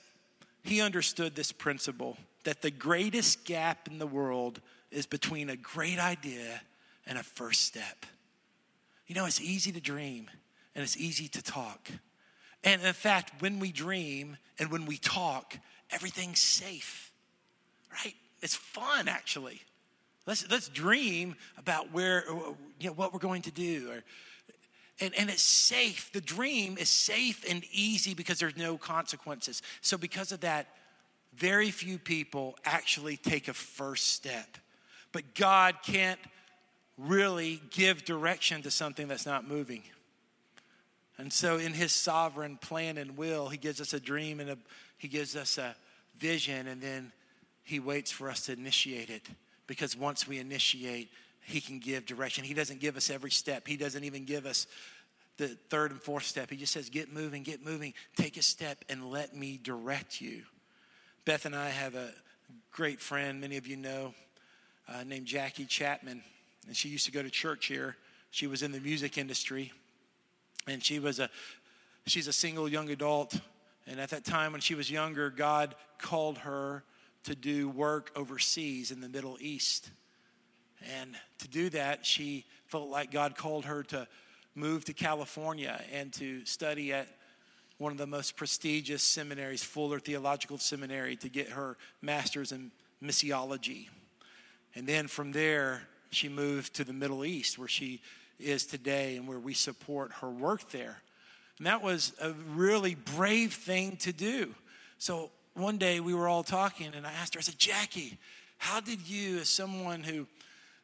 he 0.65 0.81
understood 0.81 1.37
this 1.37 1.53
principle 1.53 2.17
that 2.45 2.63
the 2.63 2.71
greatest 2.71 3.45
gap 3.45 3.89
in 3.89 3.99
the 3.99 4.07
world 4.07 4.61
is 4.91 5.07
between 5.07 5.51
a 5.51 5.57
great 5.57 5.99
idea 5.99 6.61
and 7.07 7.19
a 7.19 7.23
first 7.23 7.63
step. 7.63 8.07
You 9.07 9.15
know, 9.15 9.27
it's 9.27 9.41
easy 9.41 9.73
to 9.73 9.81
dream 9.81 10.31
and 10.75 10.83
it's 10.83 10.97
easy 10.97 11.29
to 11.29 11.43
talk. 11.43 11.91
And 12.65 12.83
in 12.83 12.93
fact, 12.93 13.41
when 13.41 13.59
we 13.59 13.73
dream 13.73 14.37
and 14.59 14.71
when 14.71 14.87
we 14.87 14.97
talk, 14.97 15.57
everything's 15.91 16.41
safe, 16.41 17.11
right? 17.93 18.15
It's 18.41 18.55
fun, 18.55 19.09
actually. 19.09 19.61
Let's, 20.27 20.49
let's 20.51 20.69
dream 20.69 21.35
about 21.59 21.93
where, 21.93 22.25
you 22.79 22.89
know, 22.89 22.93
what 22.93 23.13
we're 23.13 23.19
going 23.19 23.43
to 23.43 23.51
do. 23.51 23.91
Or, 23.91 24.03
and, 25.01 25.13
and 25.19 25.31
it's 25.31 25.43
safe. 25.43 26.11
The 26.13 26.21
dream 26.21 26.77
is 26.79 26.89
safe 26.89 27.45
and 27.49 27.65
easy 27.73 28.15
because 28.15 28.39
there's 28.39 28.57
no 28.57 28.77
consequences. 28.79 29.63
So, 29.81 29.99
because 29.99 30.31
of 30.31 30.41
that, 30.41 30.69
very 31.37 31.71
few 31.71 31.99
people 31.99 32.57
actually 32.65 33.17
take 33.17 33.49
a 33.49 33.55
first 33.55 34.09
step. 34.09 34.59
But 35.13 35.35
God 35.35 35.77
can't 35.83 36.21
really 36.99 37.61
give 37.71 38.05
direction 38.05 38.63
to 38.63 38.71
something 38.71 39.09
that's 39.09 39.27
not 39.27 39.47
moving. 39.47 39.83
And 41.19 41.33
so, 41.33 41.59
in 41.59 41.73
His 41.73 41.93
sovereign 41.93 42.57
plan 42.57 42.99
and 42.99 43.17
will, 43.17 43.49
He 43.49 43.59
gives 43.59 43.81
us 43.81 43.93
a 43.93 44.01
dream 44.01 44.41
and 44.41 44.51
a, 44.51 44.59
He 44.99 45.09
gives 45.09 45.37
us 45.37 45.59
a 45.59 45.77
vision, 46.19 46.67
and 46.67 46.81
then 46.81 47.13
He 47.65 47.81
waits 47.81 48.11
for 48.11 48.31
us 48.31 48.47
to 48.47 48.53
initiate 48.53 49.11
it. 49.11 49.23
Because 49.67 49.97
once 49.97 50.27
we 50.27 50.39
initiate, 50.39 51.11
He 51.43 51.61
can 51.61 51.79
give 51.79 52.07
direction. 52.07 52.45
He 52.45 52.55
doesn't 52.55 52.81
give 52.81 52.97
us 52.97 53.11
every 53.11 53.31
step, 53.31 53.67
He 53.67 53.77
doesn't 53.77 54.05
even 54.05 54.25
give 54.25 54.47
us 54.47 54.67
the 55.39 55.49
third 55.71 55.91
and 55.91 56.01
fourth 56.01 56.25
step. 56.25 56.51
He 56.51 56.57
just 56.57 56.73
says, 56.73 56.89
Get 56.89 57.13
moving, 57.13 57.43
get 57.43 57.65
moving, 57.65 57.95
take 58.17 58.37
a 58.37 58.43
step, 58.43 58.85
and 58.89 59.11
let 59.11 59.37
me 59.37 59.59
direct 59.63 60.21
you. 60.21 60.43
Beth 61.25 61.47
and 61.47 61.55
I 61.55 61.69
have 61.69 61.95
a 61.95 62.11
great 62.73 63.01
friend, 63.01 63.41
many 63.41 63.57
of 63.57 63.65
you 63.65 63.77
know, 63.77 64.13
uh, 64.89 65.05
named 65.05 65.27
Jackie 65.27 65.67
Chapman. 65.67 66.21
And 66.67 66.77
she 66.77 66.89
used 66.89 67.07
to 67.07 67.13
go 67.13 67.23
to 67.23 67.31
church 67.31 67.67
here. 67.67 67.97
She 68.33 68.49
was 68.49 68.63
in 68.65 68.73
the 68.73 68.81
music 68.81 69.17
industry. 69.17 69.73
And 70.67 70.83
she 70.85 70.99
was 70.99 71.21
a 71.21 71.31
she's 72.07 72.27
a 72.27 72.33
single 72.33 72.69
young 72.69 72.91
adult. 72.91 73.39
And 73.87 74.01
at 74.01 74.11
that 74.11 74.25
time 74.25 74.51
when 74.51 74.61
she 74.61 74.75
was 74.75 74.91
younger, 74.91 75.31
God 75.31 75.77
called 75.99 76.39
her 76.39 76.83
to 77.23 77.37
do 77.37 77.69
work 77.69 78.11
overseas 78.17 78.91
in 78.91 79.01
the 79.01 79.09
Middle 79.09 79.37
East. 79.41 79.91
And 80.99 81.15
to 81.39 81.47
do 81.47 81.71
that, 81.71 82.05
she 82.05 82.47
felt 82.67 82.89
like 82.89 83.13
God 83.13 83.37
called 83.37 83.67
her 83.67 83.85
to 83.85 84.09
move 84.57 84.85
to 84.87 84.93
California 84.93 85.81
and 85.93 86.13
to 86.15 86.45
study 86.47 86.93
at 86.93 87.07
one 87.83 87.91
of 87.91 87.99
the 87.99 88.07
most 88.07 88.37
prestigious 88.37 89.03
seminaries, 89.03 89.65
Fuller 89.65 89.99
Theological 89.99 90.57
Seminary, 90.57 91.17
to 91.17 91.29
get 91.29 91.49
her 91.49 91.77
master's 92.01 92.53
in 92.53 92.71
missiology. 93.03 93.89
And 94.77 94.87
then 94.87 95.09
from 95.09 95.33
there, 95.33 95.83
she 96.11 96.29
moved 96.29 96.75
to 96.75 96.85
the 96.85 96.93
Middle 96.93 97.25
East, 97.25 97.59
where 97.59 97.67
she 97.67 98.01
is 98.39 98.67
today 98.67 99.17
and 99.17 99.27
where 99.27 99.41
we 99.41 99.53
support 99.53 100.13
her 100.21 100.31
work 100.31 100.71
there. 100.71 100.99
And 101.59 101.67
that 101.67 101.83
was 101.83 102.13
a 102.21 102.31
really 102.55 102.95
brave 102.95 103.53
thing 103.53 103.97
to 103.99 104.13
do. 104.13 104.55
So 104.99 105.31
one 105.55 105.77
day 105.77 105.99
we 105.99 106.15
were 106.15 106.29
all 106.29 106.45
talking, 106.45 106.93
and 106.95 107.05
I 107.05 107.13
asked 107.13 107.35
her, 107.35 107.39
I 107.39 107.43
said, 107.43 107.59
Jackie, 107.59 108.17
how 108.59 108.79
did 108.79 109.09
you, 109.09 109.39
as 109.39 109.49
someone 109.49 110.05
who, 110.05 110.29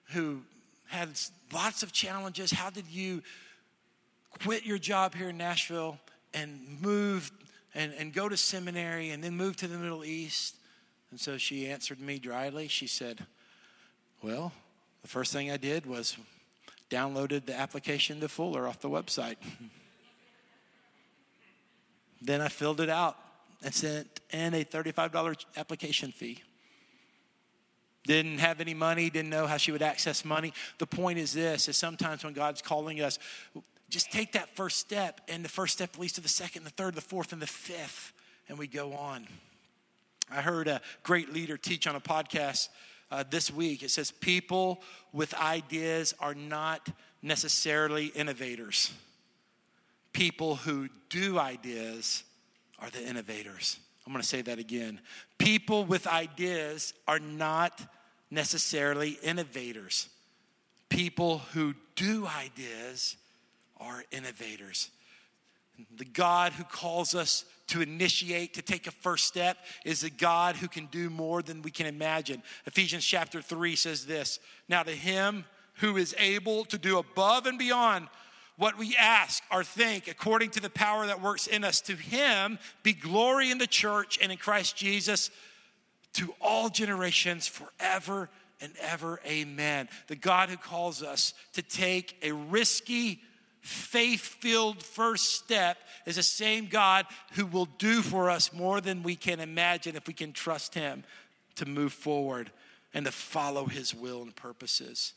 who 0.06 0.40
had 0.88 1.10
lots 1.52 1.84
of 1.84 1.92
challenges, 1.92 2.50
how 2.50 2.70
did 2.70 2.88
you 2.88 3.22
quit 4.40 4.66
your 4.66 4.78
job 4.78 5.14
here 5.14 5.28
in 5.28 5.36
Nashville 5.36 5.96
and 6.34 6.80
move 6.80 7.30
and, 7.74 7.92
and 7.98 8.12
go 8.12 8.28
to 8.28 8.36
seminary 8.36 9.10
and 9.10 9.22
then 9.22 9.36
move 9.36 9.56
to 9.56 9.68
the 9.68 9.78
Middle 9.78 10.04
East. 10.04 10.56
And 11.10 11.18
so 11.18 11.38
she 11.38 11.68
answered 11.68 12.00
me 12.00 12.18
dryly. 12.18 12.68
She 12.68 12.86
said, 12.86 13.24
Well, 14.22 14.52
the 15.02 15.08
first 15.08 15.32
thing 15.32 15.50
I 15.50 15.56
did 15.56 15.86
was 15.86 16.16
downloaded 16.90 17.46
the 17.46 17.58
application 17.58 18.20
to 18.20 18.28
Fuller 18.28 18.66
off 18.66 18.80
the 18.80 18.90
website. 18.90 19.36
then 22.22 22.40
I 22.40 22.48
filled 22.48 22.80
it 22.80 22.88
out 22.88 23.16
and 23.62 23.74
sent 23.74 24.20
in 24.30 24.54
a 24.54 24.64
$35 24.64 25.44
application 25.56 26.12
fee. 26.12 26.42
Didn't 28.04 28.38
have 28.38 28.60
any 28.60 28.74
money, 28.74 29.10
didn't 29.10 29.28
know 29.28 29.46
how 29.46 29.58
she 29.58 29.70
would 29.70 29.82
access 29.82 30.24
money. 30.24 30.54
The 30.78 30.86
point 30.86 31.18
is 31.18 31.32
this 31.32 31.68
is 31.68 31.76
sometimes 31.76 32.24
when 32.24 32.32
God's 32.32 32.62
calling 32.62 33.02
us, 33.02 33.18
just 33.88 34.12
take 34.12 34.32
that 34.32 34.54
first 34.54 34.78
step, 34.78 35.20
and 35.28 35.44
the 35.44 35.48
first 35.48 35.74
step 35.74 35.98
leads 35.98 36.14
to 36.14 36.20
the 36.20 36.28
second, 36.28 36.64
the 36.64 36.70
third, 36.70 36.94
the 36.94 37.00
fourth, 37.00 37.32
and 37.32 37.40
the 37.40 37.46
fifth, 37.46 38.12
and 38.48 38.58
we 38.58 38.66
go 38.66 38.92
on. 38.92 39.26
I 40.30 40.42
heard 40.42 40.68
a 40.68 40.80
great 41.02 41.32
leader 41.32 41.56
teach 41.56 41.86
on 41.86 41.96
a 41.96 42.00
podcast 42.00 42.68
uh, 43.10 43.24
this 43.30 43.50
week. 43.50 43.82
It 43.82 43.90
says, 43.90 44.10
People 44.10 44.82
with 45.12 45.32
ideas 45.34 46.14
are 46.20 46.34
not 46.34 46.88
necessarily 47.22 48.06
innovators. 48.06 48.92
People 50.12 50.56
who 50.56 50.88
do 51.08 51.38
ideas 51.38 52.24
are 52.78 52.90
the 52.90 53.06
innovators. 53.06 53.78
I'm 54.06 54.12
going 54.12 54.22
to 54.22 54.28
say 54.28 54.42
that 54.42 54.58
again. 54.58 55.00
People 55.38 55.84
with 55.84 56.06
ideas 56.06 56.94
are 57.06 57.18
not 57.18 57.80
necessarily 58.30 59.18
innovators. 59.22 60.08
People 60.88 61.38
who 61.52 61.74
do 61.94 62.26
ideas 62.26 63.16
are 63.80 64.04
innovators. 64.10 64.90
The 65.96 66.04
God 66.04 66.52
who 66.52 66.64
calls 66.64 67.14
us 67.14 67.44
to 67.68 67.80
initiate, 67.80 68.54
to 68.54 68.62
take 68.62 68.86
a 68.86 68.90
first 68.90 69.26
step, 69.26 69.58
is 69.84 70.02
a 70.02 70.10
God 70.10 70.56
who 70.56 70.66
can 70.66 70.86
do 70.86 71.08
more 71.08 71.40
than 71.42 71.62
we 71.62 71.70
can 71.70 71.86
imagine. 71.86 72.42
Ephesians 72.66 73.04
chapter 73.04 73.40
3 73.40 73.76
says 73.76 74.06
this 74.06 74.40
Now 74.68 74.82
to 74.82 74.92
him 74.92 75.44
who 75.74 75.96
is 75.96 76.14
able 76.18 76.64
to 76.66 76.78
do 76.78 76.98
above 76.98 77.46
and 77.46 77.58
beyond 77.58 78.08
what 78.56 78.76
we 78.76 78.96
ask 78.96 79.42
or 79.52 79.62
think 79.62 80.08
according 80.08 80.50
to 80.50 80.60
the 80.60 80.70
power 80.70 81.06
that 81.06 81.22
works 81.22 81.46
in 81.46 81.62
us, 81.62 81.80
to 81.82 81.94
him 81.94 82.58
be 82.82 82.92
glory 82.92 83.52
in 83.52 83.58
the 83.58 83.66
church 83.68 84.18
and 84.20 84.32
in 84.32 84.38
Christ 84.38 84.76
Jesus 84.76 85.30
to 86.14 86.34
all 86.40 86.68
generations 86.68 87.46
forever 87.46 88.28
and 88.60 88.72
ever. 88.80 89.20
Amen. 89.24 89.88
The 90.08 90.16
God 90.16 90.48
who 90.48 90.56
calls 90.56 91.02
us 91.02 91.34
to 91.52 91.62
take 91.62 92.16
a 92.22 92.32
risky, 92.32 93.20
faith 93.68 94.22
filled 94.22 94.82
first 94.82 95.34
step 95.34 95.76
is 96.06 96.16
the 96.16 96.22
same 96.22 96.66
God 96.66 97.04
who 97.32 97.44
will 97.44 97.66
do 97.66 98.00
for 98.00 98.30
us 98.30 98.52
more 98.52 98.80
than 98.80 99.02
we 99.02 99.14
can 99.14 99.40
imagine 99.40 99.94
if 99.94 100.06
we 100.06 100.14
can 100.14 100.32
trust 100.32 100.74
Him 100.74 101.04
to 101.56 101.66
move 101.66 101.92
forward 101.92 102.50
and 102.94 103.04
to 103.04 103.12
follow 103.12 103.66
His 103.66 103.94
will 103.94 104.22
and 104.22 104.34
purposes. 104.34 105.12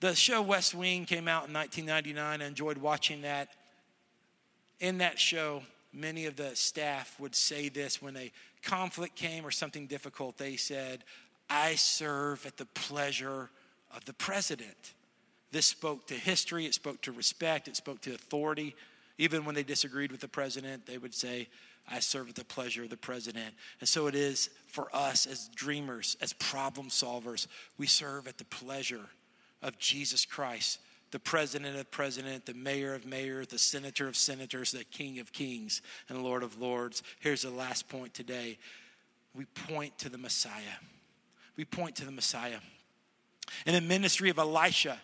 The 0.00 0.14
show 0.14 0.40
West 0.40 0.74
Wing 0.74 1.04
came 1.04 1.28
out 1.28 1.46
in 1.46 1.52
1999. 1.52 2.40
I 2.40 2.46
enjoyed 2.46 2.78
watching 2.78 3.20
that. 3.22 3.50
In 4.80 4.98
that 4.98 5.18
show, 5.18 5.62
many 5.92 6.24
of 6.24 6.36
the 6.36 6.56
staff 6.56 7.20
would 7.20 7.34
say 7.34 7.68
this 7.68 8.00
when 8.00 8.16
a 8.16 8.32
conflict 8.62 9.14
came 9.14 9.46
or 9.46 9.50
something 9.50 9.86
difficult, 9.86 10.38
they 10.38 10.56
said, 10.56 11.04
I 11.50 11.74
serve 11.74 12.46
at 12.46 12.56
the 12.56 12.66
pleasure 12.66 13.50
of 13.94 14.06
the 14.06 14.14
president. 14.14 14.94
This 15.54 15.66
spoke 15.66 16.08
to 16.08 16.14
history, 16.14 16.66
it 16.66 16.74
spoke 16.74 17.00
to 17.02 17.12
respect, 17.12 17.68
it 17.68 17.76
spoke 17.76 18.00
to 18.00 18.12
authority. 18.12 18.74
Even 19.18 19.44
when 19.44 19.54
they 19.54 19.62
disagreed 19.62 20.10
with 20.10 20.20
the 20.20 20.26
president, 20.26 20.84
they 20.84 20.98
would 20.98 21.14
say, 21.14 21.46
I 21.88 22.00
serve 22.00 22.30
at 22.30 22.34
the 22.34 22.44
pleasure 22.44 22.82
of 22.82 22.90
the 22.90 22.96
president. 22.96 23.54
And 23.78 23.88
so 23.88 24.08
it 24.08 24.16
is 24.16 24.50
for 24.66 24.88
us 24.92 25.26
as 25.26 25.48
dreamers, 25.54 26.16
as 26.20 26.32
problem 26.32 26.88
solvers. 26.88 27.46
We 27.78 27.86
serve 27.86 28.26
at 28.26 28.36
the 28.36 28.44
pleasure 28.46 29.06
of 29.62 29.78
Jesus 29.78 30.24
Christ, 30.24 30.80
the 31.12 31.20
president 31.20 31.78
of 31.78 31.88
president, 31.92 32.46
the 32.46 32.54
mayor 32.54 32.92
of 32.92 33.06
mayors, 33.06 33.46
the 33.46 33.58
senator 33.58 34.08
of 34.08 34.16
senators, 34.16 34.72
the 34.72 34.82
king 34.82 35.20
of 35.20 35.32
kings, 35.32 35.82
and 36.08 36.24
Lord 36.24 36.42
of 36.42 36.60
lords. 36.60 37.04
Here's 37.20 37.42
the 37.42 37.50
last 37.50 37.88
point 37.88 38.12
today 38.12 38.58
we 39.36 39.44
point 39.44 39.96
to 39.98 40.08
the 40.08 40.18
Messiah. 40.18 40.80
We 41.56 41.64
point 41.64 41.94
to 41.96 42.04
the 42.04 42.10
Messiah. 42.10 42.58
In 43.66 43.74
the 43.74 43.80
ministry 43.80 44.30
of 44.30 44.38
Elisha, 44.40 44.98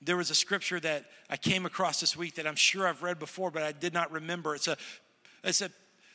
there 0.00 0.16
was 0.16 0.30
a 0.30 0.34
scripture 0.34 0.78
that 0.80 1.06
I 1.28 1.36
came 1.36 1.66
across 1.66 2.00
this 2.00 2.16
week 2.16 2.36
that 2.36 2.46
I'm 2.46 2.56
sure 2.56 2.86
I've 2.86 3.02
read 3.02 3.18
before, 3.18 3.50
but 3.50 3.62
I 3.62 3.72
did 3.72 3.92
not 3.92 4.12
remember. 4.12 4.54
It's 4.54 4.68
a, 4.68 4.76
it's 5.42 5.60
a 5.60 5.70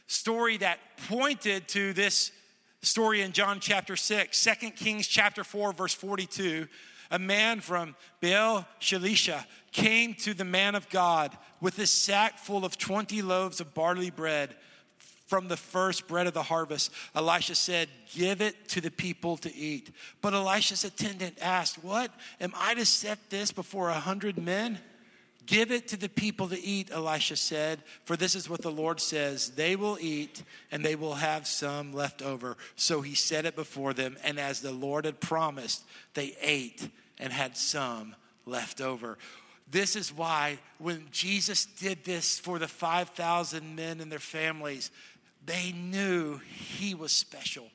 story 0.07 0.57
that 0.57 0.79
pointed 1.07 1.67
to 1.69 1.93
this 1.93 2.31
story 2.81 3.21
in 3.21 3.31
John 3.31 3.59
chapter 3.59 3.95
6, 3.95 4.43
2 4.43 4.71
Kings 4.71 5.07
chapter 5.07 5.43
4, 5.43 5.73
verse 5.73 5.93
42. 5.93 6.67
A 7.11 7.19
man 7.19 7.59
from 7.59 7.95
Baal 8.21 8.65
Shalisha 8.79 9.45
came 9.71 10.13
to 10.15 10.33
the 10.33 10.45
man 10.45 10.75
of 10.75 10.89
God 10.89 11.37
with 11.61 11.77
a 11.79 11.85
sack 11.85 12.39
full 12.39 12.65
of 12.65 12.77
20 12.77 13.21
loaves 13.21 13.59
of 13.59 13.73
barley 13.73 14.09
bread 14.09 14.55
from 15.33 15.47
the 15.47 15.57
first 15.57 16.07
bread 16.07 16.27
of 16.27 16.35
the 16.35 16.43
harvest. 16.43 16.91
Elisha 17.15 17.55
said, 17.55 17.89
Give 18.13 18.39
it 18.39 18.69
to 18.69 18.81
the 18.81 18.91
people 18.91 19.35
to 19.37 19.55
eat. 19.55 19.89
But 20.21 20.35
Elisha's 20.35 20.83
attendant 20.83 21.39
asked, 21.41 21.83
What? 21.83 22.11
Am 22.39 22.53
I 22.55 22.75
to 22.75 22.85
set 22.85 23.17
this 23.31 23.51
before 23.51 23.89
a 23.89 23.95
hundred 23.95 24.37
men? 24.37 24.77
Give 25.47 25.71
it 25.71 25.87
to 25.87 25.97
the 25.97 26.07
people 26.07 26.49
to 26.49 26.63
eat, 26.63 26.91
Elisha 26.91 27.35
said, 27.35 27.79
for 28.05 28.15
this 28.15 28.35
is 28.35 28.47
what 28.47 28.61
the 28.61 28.71
Lord 28.71 29.01
says 29.01 29.49
they 29.49 29.75
will 29.75 29.97
eat 29.99 30.43
and 30.71 30.85
they 30.85 30.95
will 30.95 31.15
have 31.15 31.47
some 31.47 31.93
left 31.93 32.21
over. 32.21 32.55
So 32.75 33.01
he 33.01 33.15
set 33.15 33.45
it 33.45 33.55
before 33.55 33.93
them, 33.93 34.15
and 34.23 34.39
as 34.39 34.61
the 34.61 34.71
Lord 34.71 35.03
had 35.03 35.19
promised, 35.19 35.83
they 36.13 36.37
ate 36.41 36.87
and 37.17 37.33
had 37.33 37.57
some 37.57 38.15
left 38.45 38.81
over. 38.81 39.17
This 39.73 39.95
is 39.95 40.13
why 40.13 40.59
when 40.77 41.07
Jesus 41.11 41.65
did 41.65 42.03
this 42.03 42.37
for 42.37 42.59
the 42.59 42.67
5,000 42.67 43.75
men 43.75 44.01
and 44.01 44.11
their 44.11 44.19
families, 44.19 44.91
they 45.45 45.71
knew 45.71 46.37
he 46.37 46.95
was 46.95 47.11
special 47.11 47.67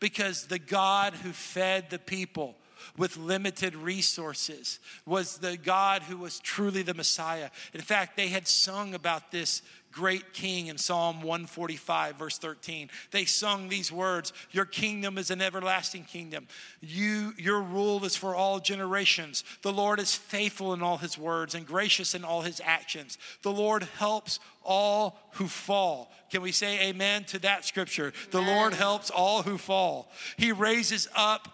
because 0.00 0.46
the 0.46 0.58
God 0.58 1.14
who 1.14 1.30
fed 1.30 1.90
the 1.90 1.98
people 1.98 2.56
with 2.96 3.16
limited 3.16 3.74
resources 3.74 4.78
was 5.06 5.38
the 5.38 5.56
God 5.56 6.02
who 6.02 6.16
was 6.16 6.40
truly 6.40 6.82
the 6.82 6.94
Messiah. 6.94 7.50
In 7.72 7.80
fact, 7.80 8.16
they 8.16 8.28
had 8.28 8.46
sung 8.48 8.94
about 8.94 9.30
this 9.30 9.62
great 9.92 10.32
king 10.32 10.66
in 10.66 10.78
Psalm 10.78 11.22
145, 11.22 12.16
verse 12.16 12.38
13. 12.38 12.90
They 13.10 13.24
sung 13.24 13.68
these 13.68 13.90
words 13.90 14.32
Your 14.50 14.64
kingdom 14.64 15.18
is 15.18 15.30
an 15.30 15.40
everlasting 15.40 16.04
kingdom. 16.04 16.46
You, 16.80 17.32
your 17.36 17.60
rule 17.60 18.04
is 18.04 18.16
for 18.16 18.34
all 18.34 18.60
generations. 18.60 19.44
The 19.62 19.72
Lord 19.72 20.00
is 20.00 20.14
faithful 20.14 20.72
in 20.74 20.82
all 20.82 20.98
his 20.98 21.18
words 21.18 21.54
and 21.54 21.66
gracious 21.66 22.14
in 22.14 22.24
all 22.24 22.42
his 22.42 22.60
actions. 22.64 23.18
The 23.42 23.52
Lord 23.52 23.84
helps 23.98 24.40
all 24.64 25.18
who 25.32 25.48
fall. 25.48 26.12
Can 26.30 26.42
we 26.42 26.52
say 26.52 26.88
amen 26.88 27.24
to 27.24 27.38
that 27.40 27.64
scripture? 27.64 28.12
The 28.30 28.42
Lord 28.42 28.74
helps 28.74 29.10
all 29.10 29.42
who 29.42 29.58
fall. 29.58 30.10
He 30.36 30.52
raises 30.52 31.08
up 31.14 31.48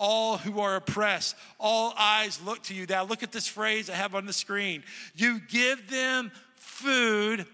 all 0.00 0.38
who 0.38 0.60
are 0.60 0.76
oppressed. 0.76 1.36
All 1.58 1.92
eyes 1.96 2.40
look 2.44 2.62
to 2.64 2.74
you. 2.74 2.86
Now, 2.86 3.04
look 3.04 3.22
at 3.22 3.32
this 3.32 3.46
phrase 3.46 3.90
I 3.90 3.94
have 3.94 4.14
on 4.14 4.24
the 4.24 4.32
screen. 4.32 4.82
You 5.14 5.40
give 5.40 5.90
them 5.90 6.32
food 6.56 7.46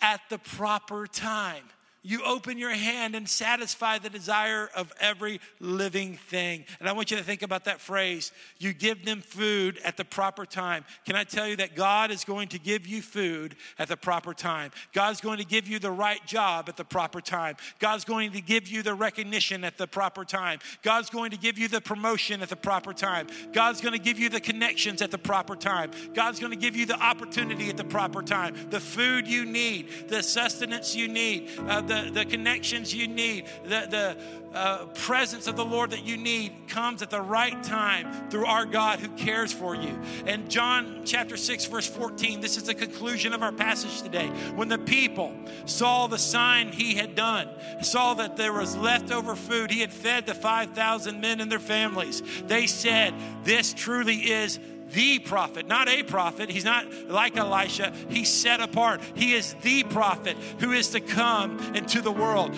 at 0.00 0.20
the 0.30 0.38
proper 0.38 1.06
time. 1.06 1.64
You 2.08 2.22
open 2.24 2.56
your 2.56 2.70
hand 2.70 3.14
and 3.14 3.28
satisfy 3.28 3.98
the 3.98 4.08
desire 4.08 4.70
of 4.74 4.90
every 4.98 5.42
living 5.60 6.14
thing. 6.14 6.64
And 6.80 6.88
I 6.88 6.92
want 6.92 7.10
you 7.10 7.18
to 7.18 7.22
think 7.22 7.42
about 7.42 7.66
that 7.66 7.82
phrase. 7.82 8.32
You 8.56 8.72
give 8.72 9.04
them 9.04 9.20
food 9.20 9.78
at 9.84 9.98
the 9.98 10.06
proper 10.06 10.46
time. 10.46 10.86
Can 11.04 11.16
I 11.16 11.24
tell 11.24 11.46
you 11.46 11.56
that 11.56 11.74
God 11.74 12.10
is 12.10 12.24
going 12.24 12.48
to 12.48 12.58
give 12.58 12.86
you 12.86 13.02
food 13.02 13.56
at 13.78 13.88
the 13.88 13.96
proper 13.98 14.32
time? 14.32 14.70
God's 14.94 15.20
going 15.20 15.36
to 15.36 15.44
give 15.44 15.68
you 15.68 15.78
the 15.78 15.90
right 15.90 16.24
job 16.26 16.70
at 16.70 16.78
the 16.78 16.84
proper 16.84 17.20
time. 17.20 17.56
God's 17.78 18.06
going 18.06 18.32
to 18.32 18.40
give 18.40 18.68
you 18.68 18.82
the 18.82 18.94
recognition 18.94 19.62
at 19.62 19.76
the 19.76 19.86
proper 19.86 20.24
time. 20.24 20.60
God's 20.82 21.10
going 21.10 21.32
to 21.32 21.36
give 21.36 21.58
you 21.58 21.68
the 21.68 21.82
promotion 21.82 22.40
at 22.40 22.48
the 22.48 22.56
proper 22.56 22.94
time. 22.94 23.26
God's 23.52 23.82
going 23.82 23.92
to 23.92 23.98
give 23.98 24.18
you 24.18 24.30
the 24.30 24.40
connections 24.40 25.02
at 25.02 25.10
the 25.10 25.18
proper 25.18 25.56
time. 25.56 25.90
God's 26.14 26.40
going 26.40 26.52
to 26.52 26.58
give 26.58 26.74
you 26.74 26.86
the 26.86 26.98
opportunity 26.98 27.68
at 27.68 27.76
the 27.76 27.84
proper 27.84 28.22
time. 28.22 28.54
The 28.70 28.80
food 28.80 29.28
you 29.28 29.44
need, 29.44 30.08
the 30.08 30.22
sustenance 30.22 30.96
you 30.96 31.06
need, 31.06 31.50
uh, 31.68 31.82
the 32.12 32.24
connections 32.24 32.94
you 32.94 33.08
need, 33.08 33.44
the, 33.64 33.86
the 33.88 34.16
uh, 34.54 34.86
presence 34.86 35.46
of 35.46 35.56
the 35.56 35.64
Lord 35.64 35.90
that 35.90 36.04
you 36.04 36.16
need 36.16 36.52
comes 36.68 37.02
at 37.02 37.10
the 37.10 37.20
right 37.20 37.62
time 37.62 38.30
through 38.30 38.46
our 38.46 38.64
God 38.64 38.98
who 38.98 39.08
cares 39.10 39.52
for 39.52 39.74
you. 39.74 39.98
And 40.26 40.50
John 40.50 41.02
chapter 41.04 41.36
6, 41.36 41.66
verse 41.66 41.86
14, 41.86 42.40
this 42.40 42.56
is 42.56 42.64
the 42.64 42.74
conclusion 42.74 43.32
of 43.32 43.42
our 43.42 43.52
passage 43.52 44.02
today. 44.02 44.28
When 44.54 44.68
the 44.68 44.78
people 44.78 45.34
saw 45.66 46.06
the 46.06 46.18
sign 46.18 46.72
he 46.72 46.94
had 46.94 47.14
done, 47.14 47.48
saw 47.82 48.14
that 48.14 48.36
there 48.36 48.52
was 48.52 48.76
leftover 48.76 49.36
food, 49.36 49.70
he 49.70 49.80
had 49.80 49.92
fed 49.92 50.26
the 50.26 50.34
5,000 50.34 51.20
men 51.20 51.40
and 51.40 51.52
their 51.52 51.58
families, 51.58 52.22
they 52.46 52.66
said, 52.66 53.14
This 53.44 53.74
truly 53.74 54.16
is 54.16 54.58
the 54.90 55.18
prophet, 55.18 55.66
not 55.66 55.88
a 55.88 56.02
prophet. 56.02 56.50
He's 56.50 56.64
not 56.64 56.90
like 57.08 57.36
Elisha. 57.36 57.92
He's 58.08 58.28
set 58.28 58.60
apart. 58.60 59.00
He 59.14 59.34
is 59.34 59.54
the 59.62 59.84
prophet 59.84 60.36
who 60.58 60.72
is 60.72 60.88
to 60.90 61.00
come 61.00 61.58
into 61.74 62.00
the 62.00 62.12
world. 62.12 62.54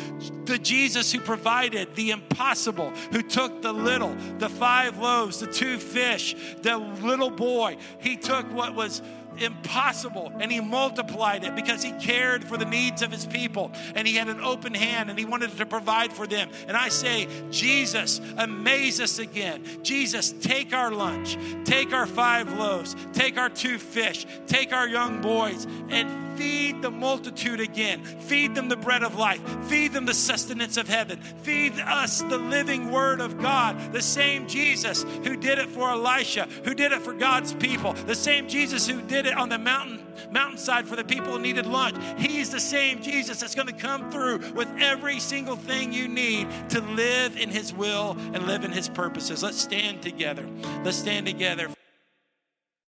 The 0.46 0.58
Jesus 0.58 1.12
who 1.12 1.20
provided 1.20 1.94
the 1.94 2.10
impossible, 2.10 2.90
who 3.12 3.22
took 3.22 3.62
the 3.62 3.72
little, 3.72 4.14
the 4.38 4.48
five 4.48 4.98
loaves, 4.98 5.40
the 5.40 5.46
two 5.46 5.78
fish, 5.78 6.36
the 6.62 6.76
little 6.76 7.30
boy. 7.30 7.76
He 7.98 8.16
took 8.16 8.52
what 8.52 8.74
was 8.74 9.02
impossible 9.38 10.32
and 10.40 10.50
he 10.50 10.60
multiplied 10.60 11.44
it 11.44 11.54
because 11.54 11.82
he 11.82 11.92
cared 11.92 12.44
for 12.44 12.56
the 12.56 12.64
needs 12.64 13.02
of 13.02 13.10
his 13.10 13.26
people 13.26 13.70
and 13.94 14.06
he 14.06 14.14
had 14.14 14.28
an 14.28 14.40
open 14.40 14.74
hand 14.74 15.10
and 15.10 15.18
he 15.18 15.24
wanted 15.24 15.56
to 15.56 15.66
provide 15.66 16.12
for 16.12 16.26
them. 16.26 16.50
And 16.68 16.76
I 16.76 16.88
say, 16.88 17.28
Jesus, 17.50 18.20
amaze 18.36 19.00
us 19.00 19.18
again. 19.18 19.64
Jesus, 19.82 20.32
take 20.32 20.72
our 20.72 20.90
lunch, 20.90 21.36
take 21.64 21.92
our 21.92 22.06
five 22.06 22.52
loaves, 22.52 22.96
take 23.12 23.38
our 23.38 23.48
two 23.48 23.78
fish, 23.78 24.26
take 24.46 24.72
our 24.72 24.88
young 24.88 25.20
boys, 25.20 25.66
and 25.88 26.29
feed 26.36 26.82
the 26.82 26.90
multitude 26.90 27.60
again. 27.60 28.04
Feed 28.04 28.54
them 28.54 28.68
the 28.68 28.76
bread 28.76 29.02
of 29.02 29.16
life. 29.16 29.40
Feed 29.68 29.92
them 29.92 30.06
the 30.06 30.14
sustenance 30.14 30.76
of 30.76 30.88
heaven. 30.88 31.20
Feed 31.42 31.78
us 31.80 32.22
the 32.22 32.38
living 32.38 32.90
word 32.90 33.20
of 33.20 33.38
God. 33.38 33.92
The 33.92 34.02
same 34.02 34.46
Jesus 34.46 35.02
who 35.24 35.36
did 35.36 35.58
it 35.58 35.68
for 35.68 35.90
Elisha, 35.90 36.48
who 36.64 36.74
did 36.74 36.92
it 36.92 37.02
for 37.02 37.12
God's 37.12 37.52
people. 37.54 37.92
The 37.92 38.14
same 38.14 38.48
Jesus 38.48 38.86
who 38.86 39.00
did 39.02 39.26
it 39.26 39.36
on 39.36 39.48
the 39.48 39.58
mountain 39.58 40.06
mountainside 40.30 40.86
for 40.86 40.96
the 40.96 41.04
people 41.04 41.32
who 41.32 41.38
needed 41.38 41.66
lunch. 41.66 41.96
He's 42.18 42.50
the 42.50 42.60
same 42.60 43.02
Jesus 43.02 43.40
that's 43.40 43.54
going 43.54 43.68
to 43.68 43.72
come 43.72 44.10
through 44.10 44.38
with 44.52 44.68
every 44.78 45.18
single 45.18 45.56
thing 45.56 45.92
you 45.92 46.08
need 46.08 46.48
to 46.70 46.80
live 46.80 47.36
in 47.36 47.48
his 47.50 47.72
will 47.72 48.16
and 48.34 48.46
live 48.46 48.64
in 48.64 48.72
his 48.72 48.88
purposes. 48.88 49.42
Let's 49.42 49.60
stand 49.60 50.02
together. 50.02 50.46
Let's 50.84 50.98
stand 50.98 51.26
together. 51.26 51.68